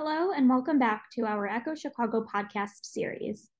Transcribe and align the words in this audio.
Hello, 0.00 0.30
and 0.30 0.48
welcome 0.48 0.78
back 0.78 1.10
to 1.14 1.26
our 1.26 1.48
Echo 1.48 1.74
Chicago 1.74 2.24
podcast 2.32 2.84
series. 2.84 3.50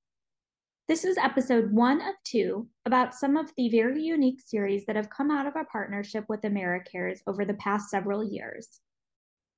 This 0.87 1.04
is 1.04 1.18
episode 1.18 1.72
one 1.72 2.00
of 2.00 2.14
two 2.22 2.68
about 2.87 3.12
some 3.12 3.37
of 3.37 3.50
the 3.57 3.68
very 3.71 4.04
unique 4.04 4.40
series 4.40 4.87
that 4.87 4.95
have 4.95 5.11
come 5.11 5.32
out 5.32 5.46
of 5.46 5.56
our 5.56 5.66
partnership 5.66 6.27
with 6.29 6.43
AmeriCares 6.43 7.19
over 7.27 7.45
the 7.45 7.54
past 7.54 7.90
several 7.90 8.22
years. 8.22 8.69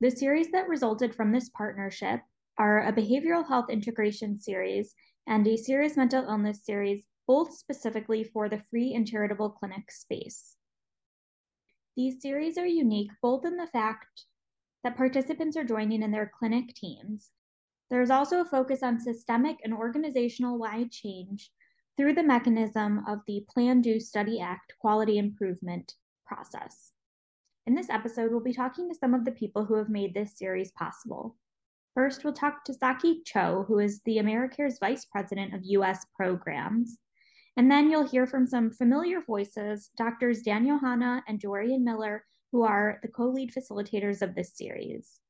The 0.01 0.11
series 0.11 0.51
that 0.53 0.71
resulted 0.71 1.15
from 1.15 1.33
this 1.33 1.51
partnership 1.51 2.21
are 2.57 2.89
a 2.89 2.95
behavioral 2.95 3.47
health 3.47 3.69
integration 3.69 4.39
series 4.39 4.95
and 5.27 5.47
a 5.47 5.59
serious 5.59 5.99
mental 5.99 6.25
illness 6.25 6.65
series, 6.65 7.05
both 7.27 7.53
specifically 7.53 8.25
for 8.25 8.49
the 8.49 8.63
free 8.71 8.95
and 8.95 9.07
charitable 9.07 9.51
clinic 9.51 9.91
space. 9.91 10.57
These 11.95 12.23
series 12.23 12.57
are 12.57 12.67
unique 12.67 13.11
both 13.21 13.45
in 13.45 13.59
the 13.59 13.67
fact 13.67 14.25
that 14.85 14.97
participants 14.97 15.57
are 15.57 15.65
joining 15.65 16.03
in 16.03 16.11
their 16.11 16.31
clinic 16.39 16.75
teams. 16.75 17.31
There 17.91 18.03
is 18.03 18.11
also 18.11 18.41
a 18.41 18.45
focus 18.45 18.83
on 18.83 19.01
systemic 19.01 19.59
and 19.65 19.75
organizational 19.75 20.59
wide 20.59 20.91
change 20.91 21.51
through 21.97 22.15
the 22.15 22.23
mechanism 22.23 23.03
of 23.07 23.19
the 23.27 23.45
Plan, 23.53 23.81
Do, 23.81 23.99
Study, 24.01 24.41
Act 24.41 24.75
quality 24.81 25.19
improvement 25.19 25.95
process. 26.25 26.93
In 27.67 27.75
this 27.75 27.91
episode, 27.91 28.31
we'll 28.31 28.41
be 28.41 28.55
talking 28.55 28.89
to 28.89 28.95
some 28.95 29.13
of 29.13 29.25
the 29.25 29.33
people 29.33 29.65
who 29.65 29.75
have 29.75 29.91
made 29.91 30.15
this 30.15 30.39
series 30.39 30.73
possible. 30.73 31.37
First, 31.95 32.25
we'll 32.25 32.33
talk 32.33 32.65
to 32.65 32.73
Saqi 32.73 33.25
Cho, 33.25 33.65
who 33.67 33.81
is 33.81 34.01
the 34.05 34.19
AmeriCares 34.19 34.81
Vice 34.81 35.05
President 35.05 35.55
of 35.55 35.61
US 35.65 36.07
Programs. 36.15 36.97
And 37.57 37.71
then 37.71 37.91
you'll 37.91 38.09
hear 38.09 38.27
from 38.27 38.47
some 38.47 38.71
familiar 38.71 39.21
voices, 39.27 39.91
Doctors 39.97 40.43
Daniel 40.43 40.79
Yohanna 40.79 41.23
and 41.29 41.41
Dorian 41.41 41.85
Miller, 41.85 42.25
who 42.53 42.63
are 42.63 42.99
the 43.03 43.09
co 43.09 43.27
lead 43.29 43.53
facilitators 43.53 44.23
of 44.23 44.35
this 44.35 44.57
series. 44.57 45.21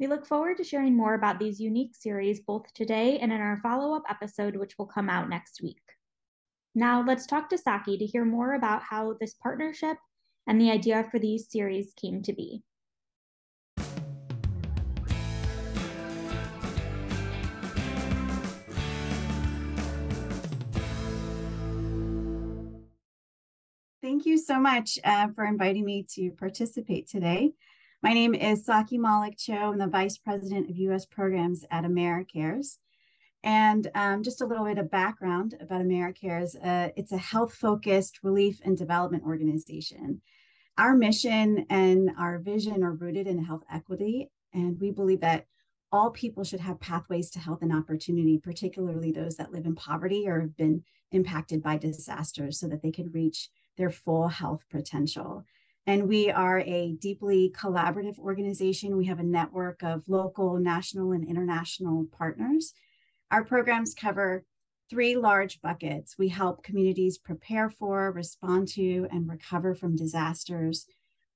We 0.00 0.06
look 0.06 0.26
forward 0.26 0.56
to 0.56 0.64
sharing 0.64 0.96
more 0.96 1.14
about 1.14 1.38
these 1.38 1.60
unique 1.60 1.94
series 1.94 2.40
both 2.40 2.72
today 2.74 3.18
and 3.18 3.32
in 3.32 3.40
our 3.40 3.58
follow 3.62 3.94
up 3.94 4.02
episode, 4.08 4.56
which 4.56 4.76
will 4.78 4.86
come 4.86 5.08
out 5.08 5.28
next 5.28 5.62
week. 5.62 5.82
Now, 6.74 7.04
let's 7.06 7.26
talk 7.26 7.50
to 7.50 7.56
Saqi 7.56 7.98
to 7.98 8.06
hear 8.06 8.24
more 8.24 8.54
about 8.54 8.82
how 8.82 9.14
this 9.20 9.34
partnership 9.34 9.98
and 10.46 10.60
the 10.60 10.70
idea 10.70 11.06
for 11.10 11.18
these 11.18 11.50
series 11.50 11.92
came 11.94 12.22
to 12.22 12.32
be. 12.32 12.62
Thank 24.22 24.30
you 24.30 24.38
so 24.38 24.60
much 24.60 25.00
uh, 25.02 25.26
for 25.34 25.44
inviting 25.44 25.84
me 25.84 26.06
to 26.10 26.30
participate 26.30 27.08
today. 27.08 27.54
My 28.04 28.12
name 28.12 28.36
is 28.36 28.64
Saqi 28.64 28.96
Maleque 28.96 29.36
Cho. 29.36 29.52
I'm 29.52 29.78
the 29.78 29.88
Vice 29.88 30.16
President 30.16 30.70
of 30.70 30.76
U.S. 30.76 31.04
Programs 31.04 31.64
at 31.72 31.82
AmeriCares. 31.82 32.76
And 33.42 33.90
um, 33.96 34.22
just 34.22 34.40
a 34.40 34.46
little 34.46 34.64
bit 34.64 34.78
of 34.78 34.92
background 34.92 35.56
about 35.60 35.82
AmeriCares. 35.82 36.54
Uh, 36.64 36.92
it's 36.94 37.10
a 37.10 37.18
health-focused 37.18 38.20
relief 38.22 38.60
and 38.64 38.78
development 38.78 39.24
organization. 39.24 40.20
Our 40.78 40.94
mission 40.94 41.66
and 41.68 42.12
our 42.16 42.38
vision 42.38 42.84
are 42.84 42.92
rooted 42.92 43.26
in 43.26 43.42
health 43.42 43.64
equity, 43.72 44.30
and 44.54 44.78
we 44.78 44.92
believe 44.92 45.22
that 45.22 45.46
all 45.90 46.10
people 46.10 46.44
should 46.44 46.60
have 46.60 46.78
pathways 46.78 47.28
to 47.30 47.40
health 47.40 47.62
and 47.62 47.72
opportunity, 47.72 48.38
particularly 48.38 49.10
those 49.10 49.34
that 49.38 49.50
live 49.50 49.66
in 49.66 49.74
poverty 49.74 50.28
or 50.28 50.42
have 50.42 50.56
been 50.56 50.84
impacted 51.10 51.60
by 51.60 51.76
disasters, 51.76 52.60
so 52.60 52.68
that 52.68 52.82
they 52.82 52.92
can 52.92 53.10
reach 53.10 53.50
their 53.76 53.90
full 53.90 54.28
health 54.28 54.64
potential. 54.70 55.44
And 55.86 56.08
we 56.08 56.30
are 56.30 56.60
a 56.60 56.92
deeply 56.92 57.52
collaborative 57.56 58.18
organization. 58.18 58.96
We 58.96 59.06
have 59.06 59.18
a 59.18 59.24
network 59.24 59.82
of 59.82 60.08
local, 60.08 60.58
national, 60.58 61.12
and 61.12 61.26
international 61.26 62.06
partners. 62.16 62.72
Our 63.30 63.44
programs 63.44 63.94
cover 63.94 64.44
three 64.88 65.16
large 65.16 65.60
buckets. 65.60 66.16
We 66.18 66.28
help 66.28 66.62
communities 66.62 67.18
prepare 67.18 67.70
for, 67.70 68.12
respond 68.12 68.68
to, 68.68 69.08
and 69.10 69.28
recover 69.28 69.74
from 69.74 69.96
disasters. 69.96 70.86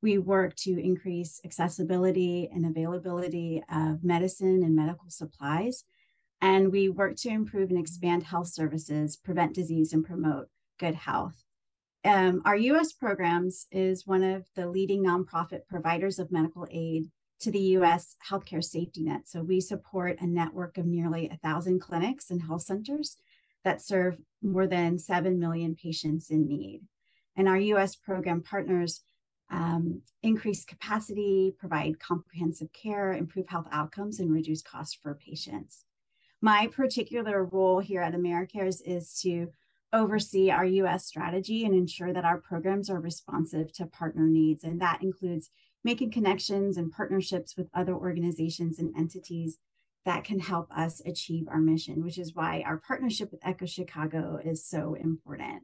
We 0.03 0.19
work 0.19 0.55
to 0.56 0.78
increase 0.78 1.41
accessibility 1.44 2.49
and 2.53 2.66
availability 2.66 3.62
of 3.72 4.05
medicine 4.05 4.62
and 4.62 4.77
medical 4.77 5.09
supplies. 5.09 5.84
And 6.41 6.71
we 6.71 6.91
work 6.91 7.16
to 7.16 7.31
improve 7.31 7.71
and 7.71 7.78
expand 7.78 8.25
health 8.25 8.49
services, 8.49 9.16
prevent 9.16 9.55
disease, 9.55 9.94
and 9.94 10.05
promote 10.05 10.49
good 10.78 10.94
health. 10.94 11.46
Um, 12.06 12.41
our 12.44 12.55
US 12.55 12.93
programs 12.93 13.67
is 13.72 14.06
one 14.06 14.22
of 14.22 14.44
the 14.55 14.69
leading 14.69 15.03
nonprofit 15.03 15.67
providers 15.69 16.21
of 16.21 16.31
medical 16.31 16.65
aid 16.71 17.11
to 17.41 17.50
the 17.50 17.75
US 17.78 18.15
healthcare 18.31 18.62
safety 18.62 19.03
net. 19.03 19.22
So 19.27 19.43
we 19.43 19.61
support 19.61 20.21
a 20.21 20.27
network 20.27 20.78
of 20.78 20.87
nearly 20.87 21.28
a 21.28 21.37
thousand 21.39 21.81
clinics 21.81 22.31
and 22.31 22.41
health 22.41 22.62
centers 22.62 23.16
that 23.65 23.83
serve 23.83 24.19
more 24.41 24.69
than 24.69 25.00
7 25.00 25.41
million 25.41 25.75
patients 25.75 26.31
in 26.31 26.47
need. 26.47 26.83
And 27.34 27.49
our 27.49 27.59
US 27.59 27.97
program 27.97 28.41
partners 28.41 29.03
um, 29.50 30.03
increase 30.22 30.65
capacity, 30.65 31.56
provide 31.59 31.99
comprehensive 31.99 32.72
care, 32.72 33.15
improve 33.15 33.49
health 33.49 33.66
outcomes, 33.72 34.21
and 34.21 34.33
reduce 34.33 34.62
costs 34.62 34.97
for 35.03 35.16
patients. 35.16 35.83
My 36.41 36.69
particular 36.69 37.45
role 37.45 37.81
here 37.81 38.00
at 38.00 38.15
AmeriCares 38.15 38.81
is 38.84 39.19
to 39.22 39.49
oversee 39.92 40.50
our 40.50 40.64
US 40.64 41.06
strategy 41.06 41.64
and 41.64 41.74
ensure 41.74 42.12
that 42.12 42.24
our 42.24 42.41
programs 42.41 42.91
are 42.91 43.00
responsive 43.00 43.72
to 43.74 43.86
partner 43.86 44.26
needs. 44.26 44.64
And 44.64 44.80
that 44.80 45.02
includes 45.02 45.50
making 45.84 46.10
connections 46.10 46.76
and 46.76 46.91
partnerships 46.91 47.56
with 47.56 47.69
other 47.72 47.94
organizations 47.94 48.78
and 48.78 48.94
entities 48.97 49.58
that 50.04 50.24
can 50.24 50.38
help 50.38 50.69
us 50.76 51.02
achieve 51.04 51.47
our 51.48 51.58
mission, 51.58 52.02
which 52.02 52.19
is 52.19 52.34
why 52.34 52.62
our 52.64 52.80
partnership 52.86 53.30
with 53.30 53.41
Echo 53.44 53.66
Chicago 53.66 54.41
is 54.42 54.64
so 54.64 54.94
important. 54.94 55.62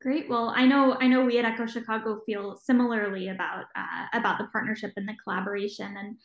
Great. 0.00 0.28
Well, 0.28 0.52
I 0.54 0.64
know 0.64 0.96
I 1.00 1.08
know 1.08 1.24
we 1.24 1.38
at 1.38 1.44
Echo 1.44 1.66
Chicago 1.66 2.20
feel 2.24 2.56
similarly 2.56 3.28
about 3.28 3.64
uh, 3.74 4.06
about 4.12 4.38
the 4.38 4.46
partnership 4.52 4.92
and 4.96 5.08
the 5.08 5.16
collaboration, 5.24 5.96
and 5.98 6.16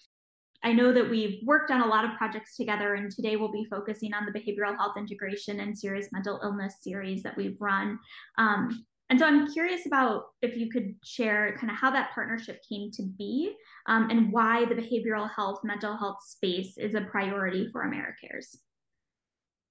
I 0.64 0.72
know 0.72 0.94
that 0.94 1.10
we've 1.10 1.40
worked 1.44 1.72
on 1.72 1.82
a 1.82 1.88
lot 1.88 2.06
of 2.06 2.18
projects 2.18 2.56
together, 2.56 2.94
and 2.96 3.12
today 3.12 3.36
we'll 3.36 3.52
be 3.52 3.68
focusing 3.70 4.14
on 4.14 4.26
the 4.26 4.32
behavioral 4.32 4.76
health 4.78 4.96
integration 4.98 5.60
and 5.60 5.78
serious 5.78 6.08
mental 6.12 6.40
illness 6.42 6.76
series 6.82 7.22
that 7.24 7.36
we've 7.36 7.58
run. 7.60 8.00
Um, 8.38 8.86
and 9.10 9.20
so 9.20 9.26
I'm 9.26 9.52
curious 9.52 9.86
about 9.86 10.24
if 10.42 10.56
you 10.56 10.72
could 10.72 10.96
share 11.04 11.56
kind 11.58 11.70
of 11.70 11.78
how 11.78 11.92
that 11.92 12.12
partnership 12.16 12.62
came 12.68 12.90
to 12.94 13.04
be 13.04 13.54
um, 13.88 14.10
and 14.10 14.32
why 14.32 14.66
the 14.66 14.76
behavioral 14.76 15.30
health, 15.36 15.60
mental 15.64 15.98
health 15.98 16.18
space 16.24 16.78
is 16.78 16.96
a 16.96 17.02
priority 17.02 17.70
for 17.72 17.84
AmeriCares. 17.86 18.56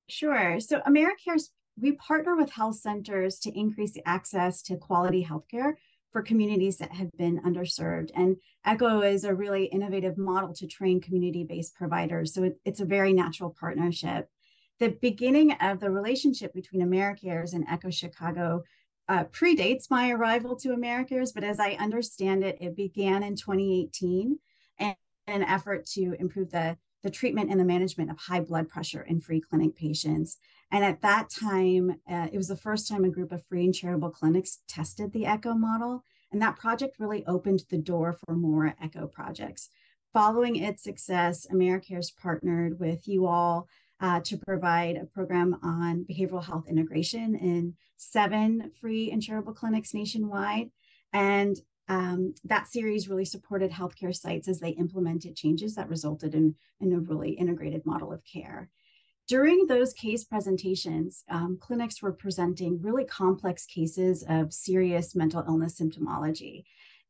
Sure. 0.08 0.60
So 0.60 0.80
AmeriCares, 0.80 1.48
we 1.80 1.92
partner 1.92 2.36
with 2.36 2.52
health 2.52 2.76
centers 2.76 3.38
to 3.40 3.58
increase 3.58 3.96
access 4.04 4.62
to 4.64 4.76
quality 4.76 5.26
healthcare 5.28 5.72
for 6.12 6.22
communities 6.22 6.76
that 6.78 6.92
have 6.92 7.10
been 7.12 7.40
underserved. 7.40 8.10
And 8.14 8.36
ECHO 8.64 9.00
is 9.00 9.24
a 9.24 9.34
really 9.34 9.64
innovative 9.64 10.18
model 10.18 10.52
to 10.54 10.66
train 10.66 11.00
community 11.00 11.44
based 11.44 11.74
providers. 11.74 12.34
So 12.34 12.44
it, 12.44 12.60
it's 12.64 12.80
a 12.80 12.84
very 12.84 13.12
natural 13.12 13.56
partnership. 13.58 14.28
The 14.78 14.90
beginning 15.00 15.52
of 15.52 15.80
the 15.80 15.90
relationship 15.90 16.52
between 16.52 16.82
AmeriCares 16.82 17.54
and 17.54 17.64
ECHO 17.68 17.90
Chicago 17.90 18.62
uh, 19.08 19.24
predates 19.24 19.90
my 19.90 20.10
arrival 20.10 20.56
to 20.56 20.68
AmeriCares, 20.68 21.34
but 21.34 21.44
as 21.44 21.58
I 21.58 21.72
understand 21.72 22.44
it, 22.44 22.58
it 22.60 22.76
began 22.76 23.22
in 23.22 23.34
2018 23.34 24.38
and 24.78 24.96
an 25.26 25.42
effort 25.42 25.86
to 25.86 26.14
improve 26.18 26.50
the 26.50 26.76
the 27.02 27.10
treatment 27.10 27.50
and 27.50 27.58
the 27.58 27.64
management 27.64 28.10
of 28.10 28.18
high 28.18 28.40
blood 28.40 28.68
pressure 28.68 29.02
in 29.02 29.20
free 29.20 29.40
clinic 29.40 29.74
patients. 29.74 30.38
And 30.72 30.84
at 30.84 31.02
that 31.02 31.28
time, 31.28 32.00
uh, 32.10 32.28
it 32.32 32.36
was 32.38 32.48
the 32.48 32.56
first 32.56 32.88
time 32.88 33.04
a 33.04 33.10
group 33.10 33.30
of 33.30 33.44
free 33.44 33.64
and 33.64 33.74
charitable 33.74 34.10
clinics 34.10 34.60
tested 34.66 35.12
the 35.12 35.26
ECHO 35.26 35.54
model. 35.54 36.02
And 36.32 36.40
that 36.40 36.56
project 36.56 36.96
really 36.98 37.24
opened 37.26 37.64
the 37.68 37.76
door 37.76 38.14
for 38.14 38.34
more 38.34 38.74
ECHO 38.82 39.06
projects. 39.08 39.68
Following 40.14 40.56
its 40.56 40.82
success, 40.82 41.46
AmeriCares 41.52 42.16
partnered 42.16 42.80
with 42.80 43.06
you 43.06 43.26
all 43.26 43.68
uh, 44.00 44.20
to 44.20 44.38
provide 44.38 44.96
a 44.96 45.04
program 45.04 45.58
on 45.62 46.06
behavioral 46.10 46.44
health 46.44 46.66
integration 46.66 47.34
in 47.36 47.74
seven 47.98 48.70
free 48.80 49.10
and 49.10 49.22
charitable 49.22 49.52
clinics 49.52 49.92
nationwide. 49.92 50.70
And 51.12 51.56
um, 51.88 52.34
that 52.44 52.66
series 52.66 53.08
really 53.08 53.26
supported 53.26 53.70
healthcare 53.70 54.14
sites 54.14 54.48
as 54.48 54.60
they 54.60 54.70
implemented 54.70 55.36
changes 55.36 55.74
that 55.74 55.90
resulted 55.90 56.34
in, 56.34 56.54
in 56.80 56.94
a 56.94 57.00
really 57.00 57.32
integrated 57.32 57.84
model 57.84 58.10
of 58.10 58.24
care. 58.24 58.70
During 59.28 59.66
those 59.66 59.92
case 59.92 60.24
presentations, 60.24 61.24
um, 61.28 61.56
clinics 61.60 62.02
were 62.02 62.12
presenting 62.12 62.82
really 62.82 63.04
complex 63.04 63.64
cases 63.64 64.24
of 64.28 64.52
serious 64.52 65.14
mental 65.14 65.44
illness 65.46 65.80
symptomology 65.80 66.64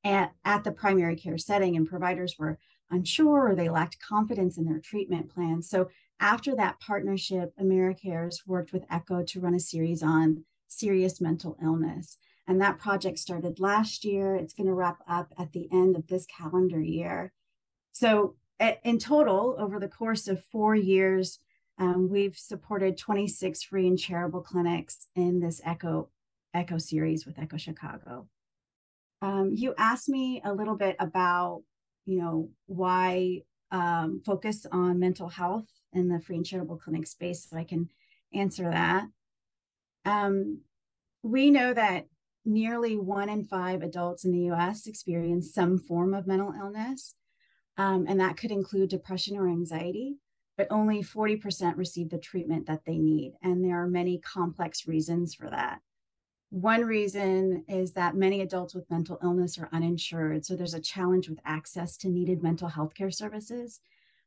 at, 0.05 0.33
at 0.45 0.65
the 0.65 0.73
primary 0.73 1.17
care 1.17 1.39
setting, 1.39 1.77
and 1.77 1.89
providers 1.89 2.37
were 2.39 2.59
unsure 2.91 3.49
or 3.49 3.55
they 3.55 3.69
lacked 3.69 3.99
confidence 4.01 4.59
in 4.59 4.67
their 4.67 4.79
treatment 4.79 5.33
plans. 5.33 5.69
So, 5.69 5.89
after 6.21 6.55
that 6.55 6.79
partnership, 6.79 7.53
AmeriCares 7.61 8.47
worked 8.47 8.73
with 8.73 8.85
ECHO 8.89 9.25
to 9.25 9.41
run 9.41 9.57
a 9.57 9.61
series 9.61 10.05
on 10.05 10.45
serious 10.69 11.21
mental 11.21 11.57
illness. 11.61 12.19
And 12.47 12.61
that 12.61 12.79
project 12.79 13.19
started 13.19 13.59
last 13.59 14.05
year. 14.05 14.37
It's 14.37 14.55
going 14.55 14.69
to 14.69 14.75
wrap 14.75 14.99
up 15.09 15.33
at 15.37 15.53
the 15.53 15.69
end 15.73 15.97
of 15.97 16.07
this 16.07 16.27
calendar 16.27 16.81
year. 16.81 17.33
So 17.91 18.37
in 18.85 18.99
total, 18.99 19.57
over 19.59 19.81
the 19.81 19.89
course 19.89 20.29
of 20.29 20.45
four 20.45 20.75
years, 20.75 21.39
um, 21.79 22.09
we've 22.09 22.37
supported 22.37 22.97
26 22.97 23.63
free 23.63 23.87
and 23.87 23.99
charitable 23.99 24.43
clinics 24.43 25.09
in 25.17 25.41
this 25.41 25.61
Echo 25.65 26.11
Echo 26.55 26.79
series 26.79 27.25
with 27.25 27.39
Echo 27.39 27.57
Chicago. 27.57 28.29
Um, 29.23 29.53
you 29.55 29.75
asked 29.79 30.09
me 30.09 30.43
a 30.45 30.53
little 30.53 30.77
bit 30.77 30.97
about, 30.99 31.63
you 32.05 32.21
know, 32.21 32.51
why 32.67 33.43
um, 33.71 34.21
focus 34.27 34.67
on 34.71 34.99
mental 34.99 35.29
health 35.29 35.69
in 35.93 36.09
the 36.09 36.21
free 36.21 36.37
and 36.37 36.45
charitable 36.45 36.77
clinic 36.77 37.07
space, 37.07 37.49
so 37.49 37.57
I 37.57 37.65
can 37.65 37.89
answer 38.35 38.65
that. 38.71 39.07
Um, 40.05 40.61
we 41.23 41.51
know 41.51 41.73
that 41.73 42.07
nearly 42.45 42.97
one 42.97 43.29
in 43.29 43.45
five 43.45 43.83
adults 43.83 44.25
in 44.25 44.33
the 44.33 44.51
US 44.53 44.87
experience 44.87 45.55
some 45.55 45.79
form 45.79 46.13
of 46.13 46.27
mental 46.27 46.53
illness, 46.53 47.15
um, 47.79 48.07
and 48.09 48.21
that 48.21 48.37
could 48.37 48.51
include 48.51 48.91
depression 48.91 49.37
or 49.37 49.49
anxiety, 49.49 50.17
but 50.57 50.67
only 50.71 51.03
40% 51.03 51.77
receive 51.77 52.11
the 52.11 52.19
treatment 52.19 52.67
that 52.67 52.85
they 52.85 52.99
need. 52.99 53.35
And 53.43 53.65
there 53.65 53.83
are 53.83 53.87
many 53.87 54.19
complex 54.19 54.87
reasons 54.87 55.35
for 55.35 55.49
that. 55.51 55.81
One 56.51 56.85
reason 56.85 57.65
is 57.67 57.93
that 57.93 58.15
many 58.15 58.43
adults 58.43 58.75
with 58.75 58.91
mental 58.91 59.19
illness 59.23 59.57
are 59.59 59.71
uninsured. 59.73 60.45
So 60.45 60.55
there's 60.55 60.75
a 60.75 60.81
challenge 60.81 61.29
with 61.29 61.41
access 61.47 61.97
to 61.99 62.11
needed 62.11 62.43
mental 62.43 62.69
health 62.69 62.95
care 62.95 63.11
services. 63.11 63.81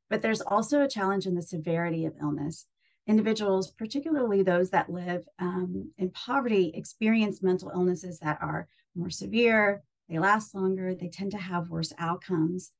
But 0.10 0.22
there's 0.22 0.42
also 0.42 0.82
a 0.82 0.90
challenge 0.90 1.28
in 1.28 1.36
the 1.36 1.42
severity 1.42 2.06
of 2.06 2.16
illness. 2.20 2.66
Individuals, 3.08 3.70
particularly 3.70 4.42
those 4.42 4.72
that 4.72 4.90
live 4.90 5.28
um, 5.38 5.92
in 6.00 6.10
poverty, 6.10 6.72
experience 6.74 7.44
mental 7.44 7.70
illnesses 7.70 8.18
that 8.20 8.40
are 8.42 8.68
more 8.96 9.12
severe, 9.12 9.84
they 10.10 10.20
last 10.20 10.56
longer, 10.56 10.96
they 10.96 11.10
tend 11.10 11.32
to 11.32 11.38
have 11.38 11.70
worse 11.70 11.94
outcomes. 11.98 12.72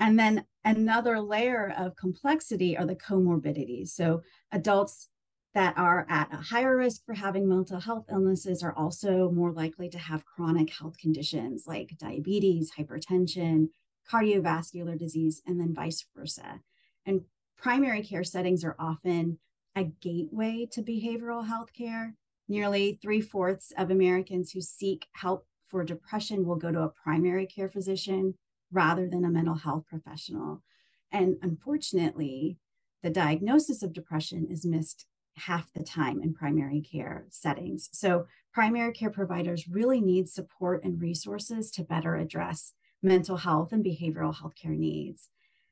And 0.00 0.18
then 0.18 0.44
another 0.64 1.20
layer 1.20 1.72
of 1.76 1.96
complexity 1.96 2.76
are 2.76 2.86
the 2.86 2.94
comorbidities. 2.94 3.88
So 3.88 4.22
adults 4.52 5.08
that 5.54 5.76
are 5.76 6.06
at 6.08 6.32
a 6.32 6.36
higher 6.36 6.76
risk 6.76 7.04
for 7.04 7.14
having 7.14 7.48
mental 7.48 7.80
health 7.80 8.04
illnesses 8.10 8.62
are 8.62 8.74
also 8.74 9.30
more 9.30 9.52
likely 9.52 9.88
to 9.88 9.98
have 9.98 10.24
chronic 10.24 10.70
health 10.70 10.96
conditions 10.98 11.64
like 11.66 11.96
diabetes, 11.98 12.70
hypertension, 12.78 13.68
cardiovascular 14.10 14.96
disease, 14.98 15.42
and 15.46 15.58
then 15.58 15.74
vice 15.74 16.04
versa. 16.16 16.60
And 17.06 17.22
primary 17.56 18.02
care 18.02 18.24
settings 18.24 18.62
are 18.62 18.76
often 18.78 19.38
a 19.74 19.84
gateway 19.84 20.68
to 20.72 20.82
behavioral 20.82 21.46
health 21.46 21.72
care. 21.72 22.14
Nearly 22.48 22.98
three 23.02 23.20
fourths 23.20 23.72
of 23.76 23.90
Americans 23.90 24.52
who 24.52 24.60
seek 24.60 25.06
help 25.12 25.46
for 25.66 25.84
depression 25.84 26.46
will 26.46 26.56
go 26.56 26.72
to 26.72 26.82
a 26.82 26.92
primary 27.04 27.46
care 27.46 27.68
physician 27.68 28.34
rather 28.72 29.08
than 29.08 29.24
a 29.24 29.30
mental 29.30 29.54
health 29.54 29.84
professional. 29.88 30.62
And 31.10 31.36
unfortunately, 31.42 32.58
the 33.02 33.10
diagnosis 33.10 33.82
of 33.82 33.92
depression 33.92 34.48
is 34.50 34.66
missed 34.66 35.06
half 35.36 35.72
the 35.72 35.84
time 35.84 36.20
in 36.20 36.34
primary 36.34 36.80
care 36.80 37.26
settings. 37.30 37.88
So, 37.92 38.26
primary 38.52 38.92
care 38.92 39.10
providers 39.10 39.68
really 39.68 40.00
need 40.00 40.28
support 40.28 40.84
and 40.84 41.00
resources 41.00 41.70
to 41.72 41.84
better 41.84 42.16
address 42.16 42.72
mental 43.02 43.36
health 43.36 43.72
and 43.72 43.84
behavioral 43.84 44.36
health 44.36 44.54
care 44.60 44.72
needs. 44.72 45.28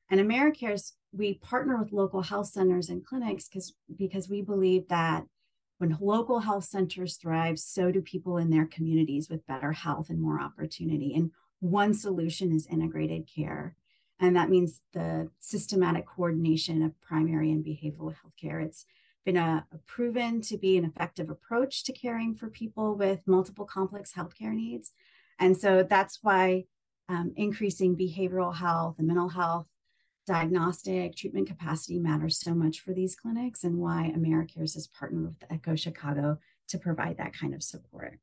And 0.08 0.20
AmeriCares, 0.20 0.93
we 1.12 1.34
partner 1.34 1.76
with 1.76 1.93
local 1.93 2.22
health 2.22 2.48
centers 2.48 2.88
and 2.88 3.04
clinics 3.04 3.48
because 3.48 3.75
because 3.96 4.28
we 4.28 4.43
believe 4.43 4.88
that 4.88 5.25
when 5.78 5.96
local 6.00 6.40
health 6.40 6.64
centers 6.64 7.16
thrive, 7.16 7.58
so 7.58 7.90
do 7.90 8.00
people 8.00 8.38
in 8.38 8.50
their 8.50 8.66
communities 8.66 9.28
with 9.28 9.46
better 9.46 9.72
health 9.72 10.08
and 10.08 10.20
more 10.20 10.40
opportunity. 10.40 11.12
And 11.14 11.32
one 11.61 11.94
solution 11.94 12.53
is 12.53 12.67
integrated 12.67 13.29
care. 13.32 13.76
And 14.19 14.35
that 14.37 14.49
means 14.49 14.81
the 14.93 15.31
systematic 15.41 16.06
coordination 16.06 16.82
of 16.82 17.00
primary 17.00 17.50
and 17.50 17.64
behavioral 17.64 18.14
health 18.14 18.32
care. 18.41 18.61
It's 18.61 18.87
been 19.25 19.37
a, 19.37 19.67
a, 19.73 19.79
proven 19.87 20.41
to 20.43 20.56
be 20.56 20.79
an 20.79 20.85
effective 20.85 21.29
approach 21.29 21.85
to 21.85 21.93
caring 21.93 22.35
for 22.35 22.49
people 22.49 22.94
with 22.94 23.20
multiple 23.26 23.67
complex 23.67 24.12
healthcare 24.14 24.55
needs. 24.55 24.93
And 25.38 25.56
so 25.56 25.82
that's 25.82 26.20
why 26.23 26.64
um, 27.08 27.32
increasing 27.37 27.97
behavioral 27.97 28.55
health 28.55 28.97
and 28.99 29.06
mental 29.06 29.29
health 29.29 29.67
diagnostic 30.26 31.14
treatment 31.14 31.47
capacity 31.47 31.99
matters 31.99 32.38
so 32.38 32.53
much 32.53 32.81
for 32.81 32.93
these 32.93 33.14
clinics 33.14 33.62
and 33.62 33.79
why 33.79 34.12
AmeriCares 34.17 34.75
has 34.75 34.88
partnered 34.88 35.25
with 35.25 35.50
Echo 35.50 35.76
Chicago 35.76 36.38
to 36.69 36.79
provide 36.79 37.17
that 37.17 37.32
kind 37.32 37.55
of 37.55 37.62
support. 37.62 38.19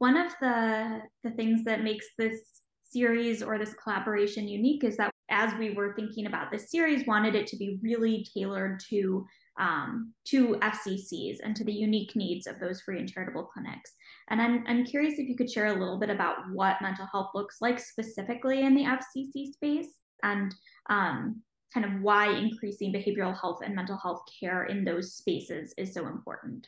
One 0.00 0.16
of 0.16 0.32
the, 0.40 1.02
the 1.24 1.30
things 1.32 1.62
that 1.64 1.84
makes 1.84 2.06
this 2.16 2.40
series 2.84 3.42
or 3.42 3.58
this 3.58 3.74
collaboration 3.74 4.48
unique 4.48 4.82
is 4.82 4.96
that 4.96 5.12
as 5.30 5.52
we 5.58 5.74
were 5.74 5.94
thinking 5.94 6.24
about 6.24 6.50
this 6.50 6.70
series, 6.70 7.06
wanted 7.06 7.34
it 7.34 7.46
to 7.48 7.56
be 7.58 7.78
really 7.82 8.26
tailored 8.34 8.80
to 8.88 9.26
um, 9.58 10.14
to 10.28 10.56
FCCs 10.62 11.36
and 11.44 11.54
to 11.54 11.64
the 11.64 11.72
unique 11.72 12.16
needs 12.16 12.46
of 12.46 12.58
those 12.58 12.80
free 12.80 12.98
and 12.98 13.12
charitable 13.12 13.50
clinics. 13.52 13.92
And 14.30 14.40
I'm, 14.40 14.64
I'm 14.66 14.86
curious 14.86 15.18
if 15.18 15.28
you 15.28 15.36
could 15.36 15.50
share 15.50 15.66
a 15.66 15.78
little 15.78 16.00
bit 16.00 16.08
about 16.08 16.36
what 16.54 16.80
mental 16.80 17.06
health 17.12 17.32
looks 17.34 17.56
like 17.60 17.78
specifically 17.78 18.62
in 18.62 18.74
the 18.74 18.84
FCC 18.84 19.52
space 19.52 19.98
and 20.22 20.54
um, 20.88 21.42
kind 21.74 21.84
of 21.84 22.00
why 22.00 22.32
increasing 22.32 22.90
behavioral 22.90 23.38
health 23.38 23.58
and 23.62 23.74
mental 23.74 23.98
health 23.98 24.22
care 24.40 24.64
in 24.64 24.82
those 24.82 25.12
spaces 25.12 25.74
is 25.76 25.92
so 25.92 26.06
important. 26.06 26.66